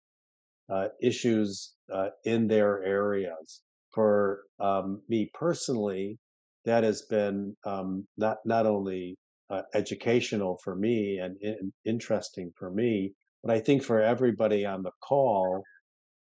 uh, 0.70 0.88
issues 1.02 1.74
uh, 1.92 2.08
in 2.24 2.46
their 2.46 2.84
areas. 2.84 3.62
For 3.92 4.42
um, 4.60 5.02
me 5.08 5.30
personally, 5.34 6.18
that 6.64 6.84
has 6.84 7.02
been 7.02 7.56
um, 7.64 8.06
not 8.16 8.38
not 8.44 8.66
only 8.66 9.16
uh, 9.50 9.62
educational 9.74 10.58
for 10.62 10.74
me 10.74 11.18
and, 11.18 11.36
interesting 11.84 12.52
for 12.56 12.70
me. 12.70 13.12
But 13.42 13.54
I 13.54 13.60
think 13.60 13.82
for 13.82 14.00
everybody 14.00 14.64
on 14.64 14.82
the 14.82 14.92
call, 15.02 15.62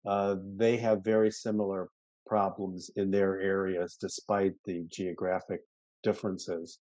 uh, 0.07 0.37
they 0.57 0.77
have 0.79 1.05
very 1.05 1.31
similar 1.31 1.89
problems 2.27 2.91
in 2.97 3.11
their 3.11 3.41
areas 3.41 3.97
despite 4.01 4.53
the 4.65 4.85
geographic 4.91 5.61
differences. 6.03 6.79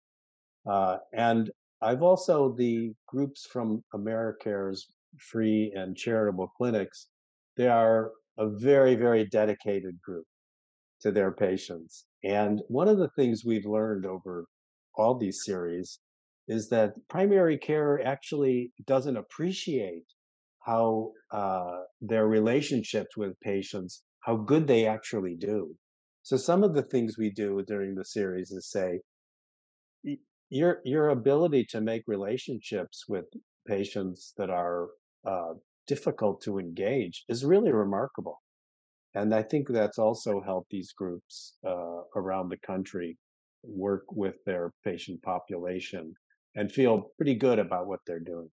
Uh, 0.66 0.98
and 1.12 1.50
I've 1.80 2.02
also 2.02 2.52
the 2.52 2.92
groups 3.06 3.46
from 3.46 3.82
AmeriCares 3.94 4.80
free 5.18 5.72
and 5.74 5.96
charitable 5.96 6.52
clinics. 6.56 7.08
They 7.56 7.68
are 7.68 8.12
a 8.38 8.48
very, 8.48 8.94
very 8.94 9.26
dedicated 9.26 10.00
group 10.02 10.26
to 11.00 11.10
their 11.10 11.32
patients. 11.32 12.06
And 12.24 12.60
one 12.68 12.88
of 12.88 12.98
the 12.98 13.10
things 13.10 13.44
we've 13.44 13.66
learned 13.66 14.04
over 14.04 14.46
all 14.96 15.16
these 15.16 15.44
series 15.44 15.98
is 16.48 16.68
that 16.68 16.94
primary 17.08 17.58
care 17.58 18.04
actually 18.04 18.72
doesn't 18.86 19.16
appreciate 19.16 20.04
how 20.64 21.12
uh, 21.32 21.82
their 22.00 22.26
relationships 22.26 23.16
with 23.16 23.38
patients, 23.40 24.02
how 24.20 24.36
good 24.36 24.66
they 24.66 24.86
actually 24.86 25.36
do. 25.36 25.74
So 26.22 26.36
some 26.36 26.64
of 26.64 26.74
the 26.74 26.82
things 26.82 27.16
we 27.16 27.30
do 27.30 27.62
during 27.66 27.94
the 27.94 28.04
series 28.04 28.50
is 28.50 28.70
say, 28.70 29.00
your 30.48 30.80
your 30.84 31.08
ability 31.08 31.66
to 31.70 31.80
make 31.80 32.02
relationships 32.06 33.04
with 33.08 33.24
patients 33.66 34.32
that 34.36 34.50
are 34.50 34.88
uh, 35.26 35.54
difficult 35.86 36.40
to 36.42 36.58
engage 36.58 37.24
is 37.28 37.44
really 37.44 37.72
remarkable. 37.72 38.40
And 39.14 39.34
I 39.34 39.42
think 39.42 39.68
that's 39.68 39.98
also 39.98 40.40
helped 40.40 40.70
these 40.70 40.92
groups 40.92 41.56
uh, 41.66 42.02
around 42.14 42.48
the 42.48 42.58
country 42.58 43.16
work 43.62 44.04
with 44.12 44.36
their 44.44 44.72
patient 44.84 45.22
population 45.22 46.14
and 46.56 46.72
feel 46.72 47.12
pretty 47.16 47.34
good 47.34 47.58
about 47.58 47.86
what 47.86 48.00
they're 48.06 48.18
doing. 48.18 48.50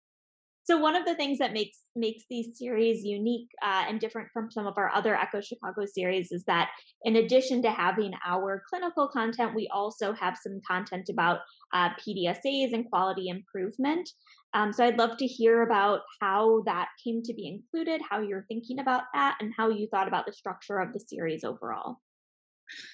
So 0.68 0.76
one 0.76 0.94
of 0.94 1.06
the 1.06 1.14
things 1.14 1.38
that 1.38 1.54
makes 1.54 1.78
makes 1.96 2.24
these 2.28 2.58
series 2.58 3.02
unique 3.02 3.48
uh, 3.62 3.84
and 3.88 3.98
different 3.98 4.28
from 4.34 4.50
some 4.50 4.66
of 4.66 4.76
our 4.76 4.90
other 4.94 5.14
Echo 5.16 5.40
Chicago 5.40 5.86
series 5.86 6.30
is 6.30 6.44
that 6.44 6.68
in 7.04 7.16
addition 7.16 7.62
to 7.62 7.70
having 7.70 8.12
our 8.26 8.62
clinical 8.68 9.08
content, 9.08 9.54
we 9.54 9.66
also 9.72 10.12
have 10.12 10.36
some 10.36 10.60
content 10.68 11.08
about 11.08 11.38
uh, 11.72 11.88
PDSAs 12.06 12.74
and 12.74 12.84
quality 12.90 13.28
improvement. 13.28 14.10
Um, 14.52 14.70
so 14.74 14.84
I'd 14.84 14.98
love 14.98 15.16
to 15.16 15.26
hear 15.26 15.62
about 15.62 16.00
how 16.20 16.62
that 16.66 16.88
came 17.02 17.22
to 17.22 17.32
be 17.32 17.48
included, 17.48 18.02
how 18.08 18.20
you're 18.20 18.44
thinking 18.48 18.78
about 18.78 19.04
that, 19.14 19.38
and 19.40 19.54
how 19.56 19.70
you 19.70 19.88
thought 19.90 20.08
about 20.08 20.26
the 20.26 20.34
structure 20.34 20.80
of 20.80 20.92
the 20.92 21.00
series 21.00 21.44
overall. 21.44 21.96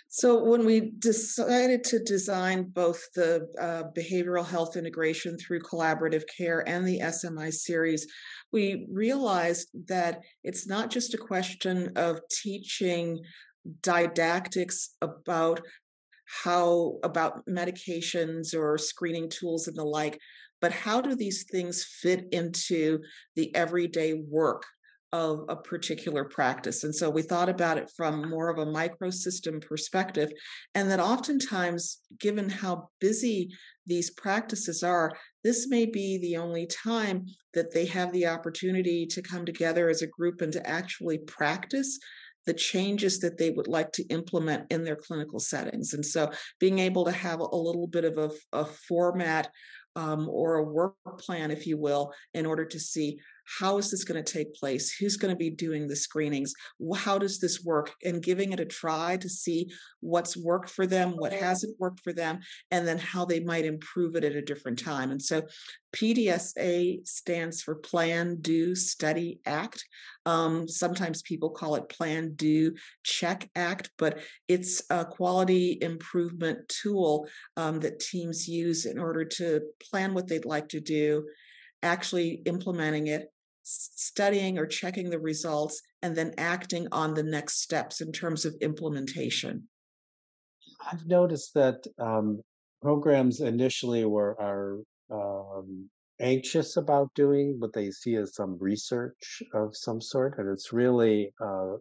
So, 0.08 0.44
when 0.44 0.64
we 0.64 0.92
decided 0.98 1.84
to 1.84 1.98
design 1.98 2.70
both 2.72 3.02
the 3.14 3.48
uh, 3.60 3.84
behavioral 3.98 4.46
health 4.46 4.76
integration 4.76 5.36
through 5.38 5.60
collaborative 5.60 6.22
care 6.36 6.66
and 6.68 6.86
the 6.86 7.00
SMI 7.00 7.52
series, 7.52 8.06
we 8.52 8.86
realized 8.90 9.68
that 9.88 10.20
it's 10.42 10.66
not 10.66 10.90
just 10.90 11.14
a 11.14 11.18
question 11.18 11.92
of 11.96 12.20
teaching 12.30 13.20
didactics 13.82 14.90
about 15.00 15.60
how 16.44 16.98
about 17.02 17.46
medications 17.46 18.54
or 18.54 18.78
screening 18.78 19.28
tools 19.28 19.68
and 19.68 19.76
the 19.76 19.84
like, 19.84 20.18
but 20.60 20.72
how 20.72 21.00
do 21.00 21.14
these 21.14 21.44
things 21.50 21.84
fit 21.84 22.26
into 22.32 23.00
the 23.36 23.54
everyday 23.54 24.14
work 24.14 24.64
of 25.14 25.44
a 25.48 25.54
particular 25.54 26.24
practice. 26.24 26.82
And 26.82 26.92
so 26.92 27.08
we 27.08 27.22
thought 27.22 27.48
about 27.48 27.78
it 27.78 27.88
from 27.96 28.28
more 28.28 28.48
of 28.48 28.58
a 28.58 28.66
microsystem 28.66 29.64
perspective. 29.64 30.32
And 30.74 30.90
that 30.90 30.98
oftentimes, 30.98 32.00
given 32.18 32.50
how 32.50 32.88
busy 33.00 33.50
these 33.86 34.10
practices 34.10 34.82
are, 34.82 35.12
this 35.44 35.68
may 35.68 35.86
be 35.86 36.18
the 36.18 36.36
only 36.36 36.66
time 36.66 37.26
that 37.52 37.72
they 37.72 37.86
have 37.86 38.12
the 38.12 38.26
opportunity 38.26 39.06
to 39.06 39.22
come 39.22 39.46
together 39.46 39.88
as 39.88 40.02
a 40.02 40.08
group 40.08 40.40
and 40.40 40.52
to 40.52 40.68
actually 40.68 41.18
practice 41.18 42.00
the 42.44 42.54
changes 42.54 43.20
that 43.20 43.38
they 43.38 43.50
would 43.50 43.68
like 43.68 43.92
to 43.92 44.06
implement 44.08 44.66
in 44.72 44.82
their 44.82 44.96
clinical 44.96 45.38
settings. 45.38 45.94
And 45.94 46.04
so 46.04 46.32
being 46.58 46.80
able 46.80 47.04
to 47.04 47.12
have 47.12 47.38
a 47.38 47.56
little 47.56 47.86
bit 47.86 48.04
of 48.04 48.18
a, 48.18 48.30
a 48.52 48.64
format 48.64 49.48
um, 49.94 50.28
or 50.28 50.56
a 50.56 50.64
work 50.64 50.96
plan, 51.20 51.52
if 51.52 51.68
you 51.68 51.78
will, 51.78 52.12
in 52.34 52.46
order 52.46 52.64
to 52.64 52.80
see 52.80 53.20
how 53.58 53.78
is 53.78 53.90
this 53.90 54.04
going 54.04 54.22
to 54.22 54.32
take 54.32 54.54
place? 54.54 54.94
Who's 54.96 55.16
going 55.16 55.32
to 55.32 55.38
be 55.38 55.50
doing 55.50 55.86
the 55.86 55.96
screenings? 55.96 56.54
How 56.96 57.18
does 57.18 57.40
this 57.40 57.62
work? 57.62 57.92
And 58.04 58.22
giving 58.22 58.52
it 58.52 58.60
a 58.60 58.64
try 58.64 59.16
to 59.18 59.28
see 59.28 59.70
what's 60.00 60.36
worked 60.36 60.70
for 60.70 60.86
them 60.86 61.12
what 61.16 61.32
hasn't 61.32 61.78
worked 61.78 62.00
for 62.00 62.12
them 62.12 62.40
and 62.70 62.86
then 62.86 62.98
how 62.98 63.24
they 63.24 63.40
might 63.40 63.64
improve 63.64 64.16
it 64.16 64.24
at 64.24 64.36
a 64.36 64.42
different 64.42 64.78
time. 64.78 65.10
And 65.10 65.20
so 65.20 65.42
pdsa 65.94 67.06
stands 67.06 67.62
for 67.62 67.76
plan 67.76 68.38
do 68.40 68.74
study 68.74 69.40
act. 69.46 69.84
Um, 70.26 70.66
sometimes 70.66 71.22
people 71.22 71.50
call 71.50 71.76
it 71.76 71.88
plan 71.88 72.32
do 72.34 72.74
check 73.02 73.48
act 73.54 73.90
but 73.98 74.18
it's 74.48 74.82
a 74.90 75.04
quality 75.04 75.78
improvement 75.80 76.68
tool 76.68 77.28
um, 77.56 77.80
that 77.80 78.00
teams 78.00 78.48
use 78.48 78.86
in 78.86 78.98
order 78.98 79.24
to 79.24 79.60
plan 79.90 80.14
what 80.14 80.26
they'd 80.26 80.46
like 80.46 80.68
to 80.70 80.80
do 80.80 81.26
actually 81.82 82.42
implementing 82.46 83.08
it 83.08 83.30
studying 83.64 84.58
or 84.58 84.66
checking 84.66 85.10
the 85.10 85.18
results 85.18 85.80
and 86.02 86.14
then 86.14 86.34
acting 86.38 86.86
on 86.92 87.14
the 87.14 87.22
next 87.22 87.62
steps 87.62 88.00
in 88.00 88.12
terms 88.12 88.44
of 88.44 88.54
implementation. 88.60 89.68
I've 90.90 91.06
noticed 91.06 91.54
that 91.54 91.82
um, 91.98 92.40
programs 92.82 93.40
initially 93.40 94.04
were 94.04 94.36
are 94.40 94.78
um, 95.10 95.88
anxious 96.20 96.76
about 96.76 97.08
doing 97.14 97.56
what 97.58 97.72
they 97.72 97.90
see 97.90 98.16
as 98.16 98.34
some 98.34 98.56
research 98.60 99.42
of 99.54 99.76
some 99.76 100.00
sort 100.00 100.38
and 100.38 100.48
it's 100.48 100.72
really 100.72 101.32
uh, 101.40 101.74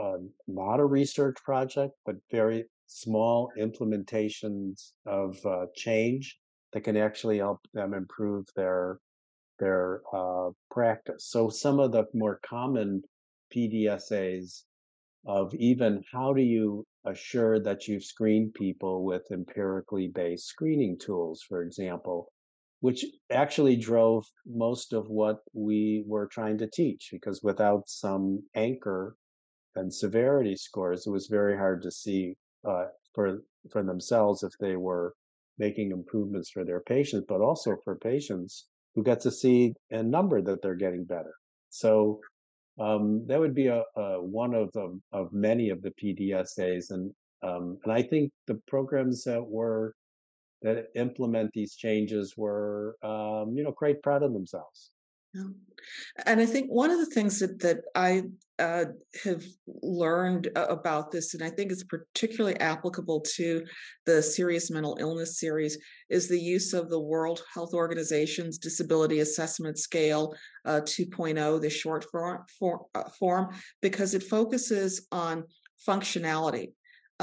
uh, 0.00 0.18
not 0.46 0.80
a 0.80 0.84
research 0.84 1.36
project 1.44 1.92
but 2.06 2.16
very 2.30 2.64
small 2.86 3.50
implementations 3.58 4.92
of 5.06 5.36
uh, 5.44 5.66
change 5.74 6.38
that 6.72 6.82
can 6.82 6.96
actually 6.96 7.38
help 7.38 7.60
them 7.74 7.92
improve 7.92 8.46
their 8.56 8.98
their 9.62 10.02
uh, 10.12 10.50
practice. 10.72 11.28
So 11.28 11.48
some 11.48 11.78
of 11.78 11.92
the 11.92 12.04
more 12.12 12.40
common 12.44 13.02
PDSAs 13.54 14.62
of 15.24 15.54
even 15.54 16.02
how 16.12 16.32
do 16.32 16.42
you 16.42 16.84
assure 17.04 17.60
that 17.60 17.86
you've 17.86 18.02
screened 18.02 18.54
people 18.54 19.04
with 19.04 19.22
empirically 19.30 20.08
based 20.08 20.46
screening 20.46 20.98
tools, 20.98 21.44
for 21.48 21.62
example, 21.62 22.32
which 22.80 23.04
actually 23.30 23.76
drove 23.76 24.24
most 24.44 24.92
of 24.92 25.08
what 25.08 25.38
we 25.52 26.02
were 26.08 26.26
trying 26.26 26.58
to 26.58 26.68
teach 26.68 27.10
because 27.12 27.40
without 27.44 27.88
some 27.88 28.42
anchor 28.56 29.14
and 29.76 29.94
severity 29.94 30.56
scores, 30.56 31.06
it 31.06 31.10
was 31.10 31.28
very 31.28 31.56
hard 31.56 31.82
to 31.82 31.90
see 31.90 32.34
uh, 32.68 32.86
for 33.14 33.44
for 33.70 33.84
themselves 33.84 34.42
if 34.42 34.52
they 34.58 34.74
were 34.74 35.14
making 35.56 35.92
improvements 35.92 36.50
for 36.50 36.64
their 36.64 36.80
patients, 36.80 37.26
but 37.28 37.40
also 37.40 37.76
for 37.84 37.94
patients 37.96 38.66
who 38.94 39.02
get 39.02 39.20
to 39.20 39.30
see 39.30 39.74
a 39.90 40.02
number 40.02 40.42
that 40.42 40.62
they're 40.62 40.74
getting 40.74 41.04
better. 41.04 41.34
So 41.70 42.20
um, 42.78 43.26
that 43.26 43.38
would 43.38 43.54
be 43.54 43.68
a, 43.68 43.82
a 43.96 44.22
one 44.22 44.54
of 44.54 44.72
the, 44.72 44.98
of 45.12 45.32
many 45.32 45.70
of 45.70 45.82
the 45.82 45.90
PDSAs, 45.90 46.90
and 46.90 47.12
um, 47.42 47.78
and 47.84 47.92
I 47.92 48.02
think 48.02 48.30
the 48.46 48.60
programs 48.66 49.24
that 49.24 49.44
were 49.44 49.94
that 50.62 50.86
implement 50.94 51.50
these 51.52 51.74
changes 51.74 52.34
were 52.36 52.96
um, 53.02 53.54
you 53.56 53.64
know 53.64 53.72
quite 53.72 54.02
proud 54.02 54.22
of 54.22 54.32
themselves. 54.32 54.90
Yeah. 55.34 55.44
And 56.26 56.40
I 56.40 56.46
think 56.46 56.68
one 56.68 56.90
of 56.90 56.98
the 56.98 57.06
things 57.06 57.38
that 57.40 57.60
that 57.60 57.78
I 57.94 58.24
uh, 58.58 58.84
have 59.24 59.42
learned 59.82 60.50
about 60.54 61.10
this, 61.10 61.34
and 61.34 61.42
I 61.42 61.50
think 61.50 61.72
it's 61.72 61.84
particularly 61.84 62.58
applicable 62.60 63.22
to 63.36 63.64
the 64.06 64.22
serious 64.22 64.70
mental 64.70 64.96
illness 65.00 65.40
series, 65.40 65.78
is 66.10 66.28
the 66.28 66.38
use 66.38 66.72
of 66.72 66.88
the 66.88 67.00
World 67.00 67.42
Health 67.54 67.72
Organization's 67.72 68.58
Disability 68.58 69.20
Assessment 69.20 69.78
Scale 69.78 70.34
uh, 70.64 70.80
2.0, 70.84 71.60
the 71.60 71.70
short 71.70 72.04
form, 72.10 72.44
uh, 72.94 73.04
form, 73.18 73.54
because 73.80 74.14
it 74.14 74.22
focuses 74.22 75.08
on 75.10 75.44
functionality. 75.88 76.72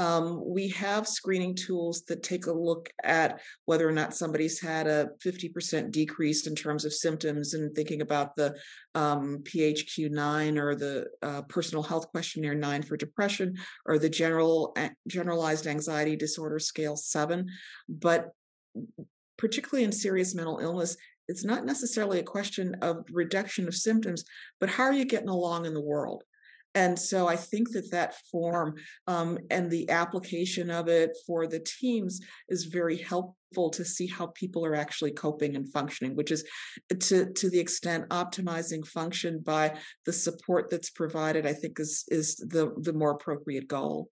Um, 0.00 0.42
we 0.46 0.68
have 0.68 1.06
screening 1.06 1.54
tools 1.54 2.04
that 2.08 2.22
take 2.22 2.46
a 2.46 2.52
look 2.52 2.88
at 3.04 3.42
whether 3.66 3.86
or 3.86 3.92
not 3.92 4.16
somebody's 4.16 4.58
had 4.58 4.86
a 4.86 5.10
50% 5.22 5.90
decrease 5.90 6.46
in 6.46 6.54
terms 6.54 6.86
of 6.86 6.94
symptoms 6.94 7.52
and 7.52 7.74
thinking 7.74 8.00
about 8.00 8.34
the 8.34 8.56
um, 8.94 9.40
PHQ 9.42 10.10
9 10.10 10.56
or 10.56 10.74
the 10.74 11.04
uh, 11.20 11.42
personal 11.42 11.82
health 11.82 12.10
questionnaire 12.12 12.54
9 12.54 12.82
for 12.84 12.96
depression 12.96 13.58
or 13.84 13.98
the 13.98 14.08
general 14.08 14.74
generalized 15.06 15.66
anxiety 15.66 16.16
disorder 16.16 16.58
scale 16.58 16.96
7 16.96 17.46
but 17.86 18.30
particularly 19.36 19.84
in 19.84 19.92
serious 19.92 20.34
mental 20.34 20.60
illness 20.60 20.96
it's 21.28 21.44
not 21.44 21.66
necessarily 21.66 22.20
a 22.20 22.24
question 22.24 22.74
of 22.80 23.04
reduction 23.12 23.68
of 23.68 23.74
symptoms 23.74 24.24
but 24.60 24.70
how 24.70 24.84
are 24.84 24.94
you 24.94 25.04
getting 25.04 25.28
along 25.28 25.66
in 25.66 25.74
the 25.74 25.80
world 25.80 26.24
and 26.74 26.98
so 26.98 27.26
I 27.26 27.36
think 27.36 27.72
that 27.72 27.90
that 27.90 28.14
form 28.30 28.74
um, 29.06 29.38
and 29.50 29.70
the 29.70 29.90
application 29.90 30.70
of 30.70 30.88
it 30.88 31.16
for 31.26 31.46
the 31.46 31.60
teams 31.60 32.20
is 32.48 32.64
very 32.64 32.96
helpful 32.96 33.70
to 33.70 33.84
see 33.84 34.06
how 34.06 34.28
people 34.28 34.64
are 34.64 34.76
actually 34.76 35.10
coping 35.10 35.56
and 35.56 35.70
functioning, 35.72 36.14
which 36.14 36.30
is 36.30 36.44
to 36.88 37.32
to 37.32 37.50
the 37.50 37.58
extent 37.58 38.08
optimizing 38.10 38.86
function 38.86 39.40
by 39.44 39.76
the 40.06 40.12
support 40.12 40.70
that's 40.70 40.90
provided. 40.90 41.46
I 41.46 41.54
think 41.54 41.80
is 41.80 42.04
is 42.08 42.36
the 42.36 42.72
the 42.78 42.92
more 42.92 43.12
appropriate 43.12 43.66
goal. 43.66 44.08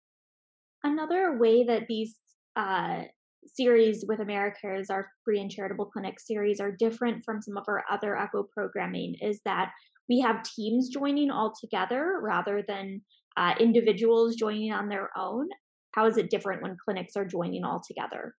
Another 0.85 1.37
way 1.39 1.65
that 1.65 1.89
these 1.89 2.15
uh, 2.55 3.03
series 3.47 4.05
with 4.07 4.21
AmeriCares, 4.21 4.91
our 4.91 5.11
free 5.25 5.41
and 5.41 5.51
charitable 5.51 5.87
clinic 5.87 6.21
series, 6.21 6.61
are 6.61 6.71
different 6.71 7.25
from 7.25 7.43
some 7.43 7.57
of 7.57 7.65
our 7.69 7.85
other 7.91 8.17
ECHO 8.17 8.45
programming 8.55 9.17
is 9.21 9.41
that 9.45 9.73
we 10.09 10.21
have 10.21 10.43
teams 10.43 10.89
joining 10.89 11.31
all 11.31 11.53
together 11.59 12.19
rather 12.23 12.63
than 12.67 13.03
uh, 13.37 13.55
individuals 13.59 14.37
joining 14.37 14.73
on 14.73 14.89
their 14.89 15.11
own. 15.17 15.49
How 15.93 16.07
is 16.07 16.17
it 16.17 16.31
different 16.31 16.63
when 16.63 16.77
clinics 16.85 17.17
are 17.17 17.25
joining 17.25 17.65
all 17.65 17.81
together? 17.87 18.35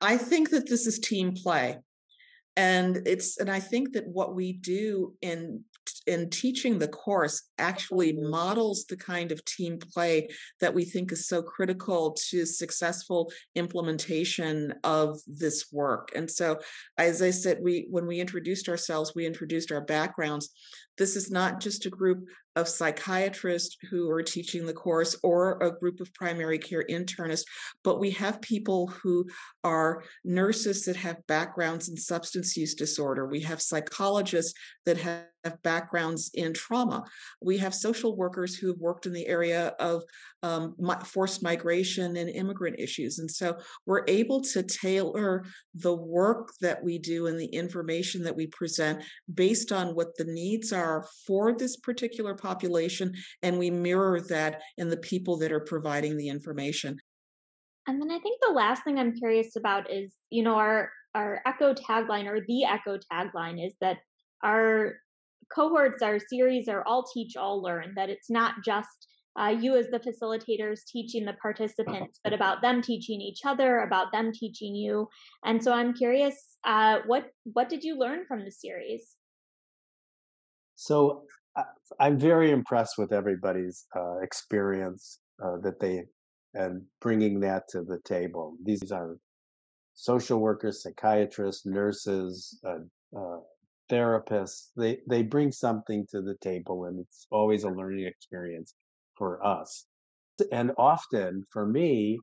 I 0.00 0.16
think 0.16 0.50
that 0.50 0.68
this 0.68 0.86
is 0.86 0.98
team 0.98 1.32
play. 1.32 1.78
and 2.56 3.02
it's 3.04 3.36
and 3.38 3.50
i 3.50 3.58
think 3.58 3.92
that 3.94 4.06
what 4.06 4.34
we 4.34 4.52
do 4.52 5.12
in 5.20 5.64
in 6.06 6.30
teaching 6.30 6.78
the 6.78 6.88
course 6.88 7.48
actually 7.58 8.12
models 8.12 8.84
the 8.84 8.96
kind 8.96 9.32
of 9.32 9.44
team 9.44 9.78
play 9.78 10.28
that 10.60 10.74
we 10.74 10.84
think 10.84 11.12
is 11.12 11.28
so 11.28 11.42
critical 11.42 12.12
to 12.12 12.44
successful 12.44 13.30
implementation 13.54 14.74
of 14.84 15.20
this 15.26 15.66
work. 15.72 16.10
And 16.14 16.30
so 16.30 16.58
as 16.98 17.22
i 17.22 17.30
said 17.30 17.58
we 17.62 17.86
when 17.90 18.06
we 18.06 18.20
introduced 18.20 18.68
ourselves 18.68 19.14
we 19.14 19.26
introduced 19.26 19.72
our 19.72 19.80
backgrounds. 19.80 20.50
This 20.96 21.16
is 21.16 21.30
not 21.30 21.60
just 21.60 21.86
a 21.86 21.90
group 21.90 22.28
of 22.56 22.68
psychiatrists 22.68 23.76
who 23.90 24.10
are 24.10 24.22
teaching 24.22 24.66
the 24.66 24.72
course 24.72 25.16
or 25.22 25.58
a 25.60 25.76
group 25.78 26.00
of 26.00 26.12
primary 26.14 26.58
care 26.58 26.84
internists, 26.88 27.44
but 27.82 28.00
we 28.00 28.10
have 28.10 28.40
people 28.40 28.86
who 28.86 29.26
are 29.64 30.04
nurses 30.24 30.84
that 30.84 30.96
have 30.96 31.26
backgrounds 31.26 31.88
in 31.88 31.96
substance 31.96 32.56
use 32.56 32.74
disorder. 32.74 33.26
We 33.26 33.40
have 33.40 33.60
psychologists 33.60 34.54
that 34.86 34.98
have 34.98 35.26
backgrounds 35.62 36.30
in 36.34 36.54
trauma. 36.54 37.04
We 37.40 37.58
have 37.58 37.74
social 37.74 38.16
workers 38.16 38.54
who 38.54 38.68
have 38.68 38.78
worked 38.78 39.06
in 39.06 39.12
the 39.12 39.26
area 39.26 39.74
of 39.78 40.02
um, 40.42 40.74
forced 41.04 41.42
migration 41.42 42.16
and 42.16 42.28
immigrant 42.28 42.78
issues. 42.78 43.18
And 43.18 43.30
so 43.30 43.56
we're 43.86 44.04
able 44.08 44.40
to 44.42 44.62
tailor 44.62 45.44
the 45.74 45.94
work 45.94 46.50
that 46.60 46.82
we 46.82 46.98
do 46.98 47.26
and 47.26 47.38
the 47.38 47.46
information 47.46 48.22
that 48.24 48.36
we 48.36 48.46
present 48.48 49.02
based 49.32 49.72
on 49.72 49.94
what 49.94 50.16
the 50.16 50.24
needs 50.24 50.72
are 50.72 51.06
for 51.26 51.56
this 51.56 51.76
particular 51.76 52.34
population. 52.44 53.14
And 53.42 53.58
we 53.58 53.70
mirror 53.70 54.20
that 54.28 54.60
in 54.76 54.88
the 54.88 54.96
people 54.98 55.36
that 55.38 55.52
are 55.52 55.60
providing 55.60 56.16
the 56.16 56.28
information. 56.28 56.98
And 57.86 58.00
then 58.00 58.10
I 58.10 58.18
think 58.18 58.40
the 58.40 58.52
last 58.52 58.84
thing 58.84 58.98
I'm 58.98 59.14
curious 59.14 59.56
about 59.56 59.90
is, 59.90 60.14
you 60.30 60.42
know, 60.42 60.54
our 60.54 60.90
our 61.14 61.40
echo 61.46 61.74
tagline 61.74 62.26
or 62.26 62.40
the 62.46 62.64
echo 62.64 62.98
tagline 63.12 63.64
is 63.64 63.72
that 63.80 63.98
our 64.42 64.94
cohorts, 65.54 66.02
our 66.02 66.18
series 66.18 66.68
are 66.68 66.82
all 66.86 67.04
teach, 67.14 67.36
all 67.36 67.62
learn, 67.62 67.92
that 67.96 68.10
it's 68.10 68.30
not 68.30 68.54
just 68.64 69.08
uh, 69.38 69.48
you 69.48 69.76
as 69.76 69.86
the 69.90 70.00
facilitators 70.00 70.80
teaching 70.86 71.24
the 71.24 71.34
participants, 71.42 72.20
but 72.22 72.32
about 72.32 72.62
them 72.62 72.80
teaching 72.80 73.20
each 73.20 73.40
other, 73.44 73.80
about 73.80 74.12
them 74.12 74.32
teaching 74.32 74.74
you. 74.74 75.08
And 75.44 75.62
so 75.62 75.72
I'm 75.72 75.92
curious, 75.92 76.56
uh, 76.64 76.98
what 77.06 77.26
what 77.44 77.68
did 77.68 77.82
you 77.84 77.98
learn 77.98 78.26
from 78.26 78.44
the 78.44 78.50
series? 78.50 79.16
So 80.76 81.24
I'm 82.00 82.18
very 82.18 82.50
impressed 82.50 82.98
with 82.98 83.12
everybody's 83.12 83.86
uh, 83.96 84.18
experience 84.20 85.18
uh, 85.42 85.58
that 85.62 85.80
they 85.80 86.04
and 86.54 86.82
bringing 87.00 87.40
that 87.40 87.64
to 87.70 87.82
the 87.82 87.98
table. 88.04 88.56
These 88.64 88.92
are 88.92 89.16
social 89.94 90.40
workers, 90.40 90.82
psychiatrists, 90.82 91.66
nurses, 91.66 92.58
uh, 92.66 93.18
uh 93.18 93.38
therapists 93.90 94.70
they 94.76 94.98
they 95.08 95.22
bring 95.22 95.52
something 95.52 96.06
to 96.10 96.22
the 96.22 96.36
table 96.40 96.86
and 96.86 96.98
it's 96.98 97.26
always 97.30 97.64
a 97.64 97.68
learning 97.68 98.06
experience 98.06 98.74
for 99.16 99.44
us 99.44 99.86
and 100.52 100.72
often 100.78 101.44
for 101.52 101.66
me 101.66 102.18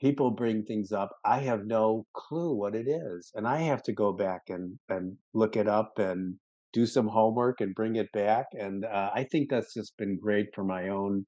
people 0.00 0.30
bring 0.30 0.62
things 0.64 0.92
up 0.92 1.10
i 1.24 1.38
have 1.38 1.64
no 1.66 2.04
clue 2.14 2.54
what 2.54 2.74
it 2.74 2.86
is 2.86 3.32
and 3.34 3.48
i 3.48 3.58
have 3.58 3.82
to 3.82 3.92
go 3.92 4.12
back 4.12 4.42
and 4.48 4.78
and 4.90 5.16
look 5.32 5.56
it 5.56 5.66
up 5.66 5.98
and 5.98 6.34
do 6.72 6.86
some 6.86 7.08
homework 7.08 7.60
and 7.60 7.74
bring 7.74 7.96
it 7.96 8.10
back 8.12 8.46
and 8.52 8.84
uh, 8.84 9.10
i 9.14 9.24
think 9.24 9.48
that's 9.50 9.74
just 9.74 9.96
been 9.96 10.18
great 10.18 10.46
for 10.54 10.64
my 10.64 10.88
own 10.88 11.26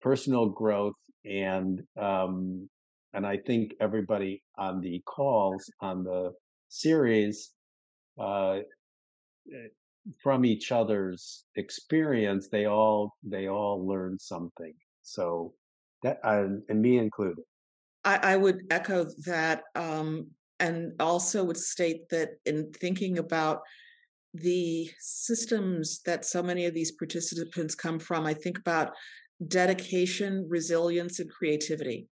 personal 0.00 0.48
growth 0.48 0.94
and 1.24 1.82
um 2.00 2.68
and 3.12 3.26
i 3.26 3.36
think 3.36 3.74
everybody 3.80 4.42
on 4.56 4.80
the 4.80 5.02
calls 5.06 5.70
on 5.80 6.02
the 6.04 6.32
series 6.68 7.52
uh, 8.18 8.60
Eh, 9.52 9.68
from 10.22 10.44
each 10.44 10.72
other's 10.72 11.44
experience, 11.56 12.48
they 12.48 12.64
all 12.64 13.16
they 13.22 13.48
all 13.48 13.86
learn 13.86 14.18
something. 14.18 14.72
So 15.02 15.52
that 16.02 16.18
and, 16.24 16.62
and 16.68 16.80
me 16.80 16.98
included. 16.98 17.44
I, 18.04 18.32
I 18.32 18.36
would 18.36 18.62
echo 18.70 19.06
that, 19.26 19.64
um, 19.74 20.28
and 20.58 20.92
also 21.00 21.44
would 21.44 21.58
state 21.58 22.08
that 22.10 22.30
in 22.46 22.72
thinking 22.72 23.18
about 23.18 23.60
the 24.34 24.90
systems 24.98 26.00
that 26.06 26.24
so 26.24 26.42
many 26.42 26.66
of 26.66 26.74
these 26.74 26.92
participants 26.92 27.74
come 27.74 27.98
from, 27.98 28.26
I 28.26 28.34
think 28.34 28.58
about 28.58 28.92
dedication, 29.46 30.46
resilience, 30.48 31.18
and 31.18 31.30
creativity 31.30 32.06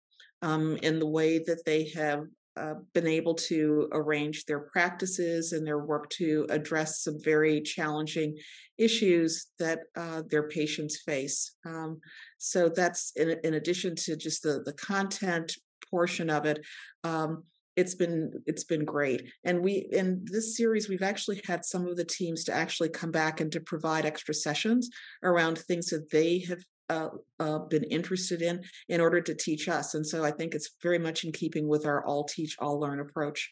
um, 0.41 0.77
in 0.77 0.99
the 0.99 1.07
way 1.07 1.39
that 1.39 1.65
they 1.65 1.89
have 1.95 2.25
uh, 2.57 2.75
been 2.93 3.07
able 3.07 3.33
to 3.33 3.89
arrange 3.91 4.45
their 4.45 4.61
practices 4.61 5.51
and 5.51 5.67
their 5.67 5.79
work 5.79 6.09
to 6.09 6.45
address 6.49 7.01
some 7.01 7.17
very 7.21 7.59
challenging 7.59 8.33
issues 8.77 9.47
that 9.59 9.79
uh, 9.97 10.21
their 10.29 10.47
patients 10.47 11.01
face. 11.05 11.55
Um, 11.65 11.99
so 12.37 12.69
that's 12.69 13.11
in, 13.17 13.35
in, 13.43 13.55
addition 13.55 13.95
to 13.97 14.15
just 14.15 14.43
the 14.43 14.61
the 14.65 14.71
content 14.71 15.51
portion 15.89 16.29
of 16.29 16.45
it. 16.45 16.59
Um, 17.03 17.43
it's 17.75 17.95
been 17.95 18.31
it's 18.45 18.63
been 18.63 18.85
great 18.85 19.29
and 19.43 19.61
we 19.61 19.87
in 19.91 20.23
this 20.25 20.55
series 20.55 20.87
we've 20.87 21.01
actually 21.01 21.41
had 21.45 21.65
some 21.65 21.87
of 21.87 21.97
the 21.97 22.05
teams 22.05 22.43
to 22.43 22.53
actually 22.53 22.89
come 22.89 23.11
back 23.11 23.41
and 23.41 23.51
to 23.51 23.59
provide 23.59 24.05
extra 24.05 24.33
sessions 24.33 24.89
around 25.23 25.57
things 25.57 25.87
that 25.87 26.09
they 26.11 26.39
have 26.39 26.59
uh, 26.89 27.09
uh, 27.39 27.59
been 27.59 27.83
interested 27.85 28.41
in 28.41 28.63
in 28.89 29.01
order 29.01 29.19
to 29.19 29.33
teach 29.33 29.67
us. 29.67 29.95
And 29.95 30.05
so 30.05 30.23
I 30.23 30.31
think 30.31 30.53
it's 30.53 30.69
very 30.83 30.99
much 30.99 31.23
in 31.23 31.31
keeping 31.31 31.67
with 31.67 31.85
our 31.85 32.05
all 32.05 32.25
teach, 32.25 32.55
all 32.59 32.79
learn 32.79 32.99
approach. 32.99 33.51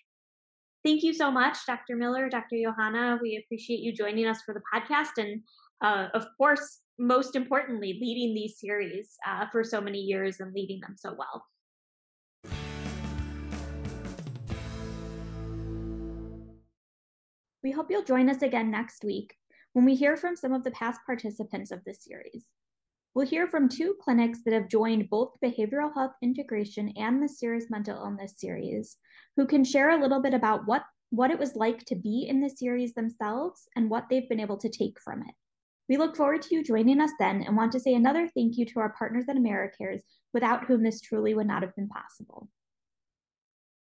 Thank 0.83 1.01
you 1.01 1.13
so 1.13 1.31
much, 1.31 1.57
Dr. 1.65 1.95
Miller, 1.95 2.29
Dr. 2.29 2.57
Yohanna. 2.57 3.17
We 3.21 3.41
appreciate 3.43 3.79
you 3.79 3.93
joining 3.93 4.27
us 4.27 4.41
for 4.45 4.53
the 4.53 4.61
podcast. 4.73 5.17
And 5.17 5.41
uh, 5.81 6.09
of 6.13 6.27
course, 6.37 6.81
most 6.99 7.35
importantly, 7.35 7.97
leading 7.99 8.35
these 8.35 8.59
series 8.59 9.15
uh, 9.27 9.45
for 9.51 9.63
so 9.63 9.79
many 9.79 9.99
years 9.99 10.39
and 10.39 10.53
leading 10.53 10.81
them 10.81 10.95
so 10.97 11.15
well. 11.17 11.45
We 17.63 17.71
hope 17.71 17.89
you'll 17.89 18.03
join 18.03 18.29
us 18.29 18.41
again 18.41 18.69
next 18.69 19.05
week 19.05 19.37
when 19.71 19.85
we 19.85 19.95
hear 19.95 20.17
from 20.17 20.35
some 20.35 20.51
of 20.51 20.65
the 20.65 20.71
past 20.71 20.99
participants 21.05 21.71
of 21.71 21.81
this 21.85 22.03
series. 22.03 22.45
We'll 23.15 23.25
hear 23.25 23.47
from 23.47 23.69
two 23.69 23.95
clinics 24.01 24.39
that 24.43 24.53
have 24.53 24.67
joined 24.67 25.09
both 25.09 25.37
behavioral 25.41 25.93
health 25.93 26.11
integration 26.21 26.91
and 26.97 27.23
the 27.23 27.29
serious 27.29 27.69
mental 27.69 27.95
illness 27.95 28.33
series, 28.35 28.97
who 29.37 29.47
can 29.47 29.63
share 29.63 29.91
a 29.91 30.01
little 30.01 30.21
bit 30.21 30.33
about 30.33 30.67
what, 30.67 30.83
what 31.11 31.31
it 31.31 31.39
was 31.39 31.55
like 31.55 31.85
to 31.85 31.95
be 31.95 32.27
in 32.27 32.41
the 32.41 32.49
series 32.49 32.95
themselves 32.95 33.61
and 33.77 33.89
what 33.89 34.07
they've 34.09 34.27
been 34.27 34.41
able 34.41 34.57
to 34.57 34.67
take 34.67 34.99
from 34.99 35.21
it. 35.21 35.33
We 35.87 35.95
look 35.95 36.17
forward 36.17 36.41
to 36.41 36.55
you 36.55 36.63
joining 36.65 36.99
us 36.99 37.11
then 37.17 37.43
and 37.43 37.55
want 37.55 37.71
to 37.73 37.79
say 37.79 37.93
another 37.93 38.27
thank 38.35 38.57
you 38.57 38.65
to 38.65 38.79
our 38.81 38.93
partners 38.97 39.25
at 39.29 39.37
AmeriCares, 39.37 40.01
without 40.33 40.65
whom 40.65 40.83
this 40.83 40.99
truly 40.99 41.33
would 41.33 41.47
not 41.47 41.61
have 41.61 41.75
been 41.77 41.87
possible. 41.87 42.49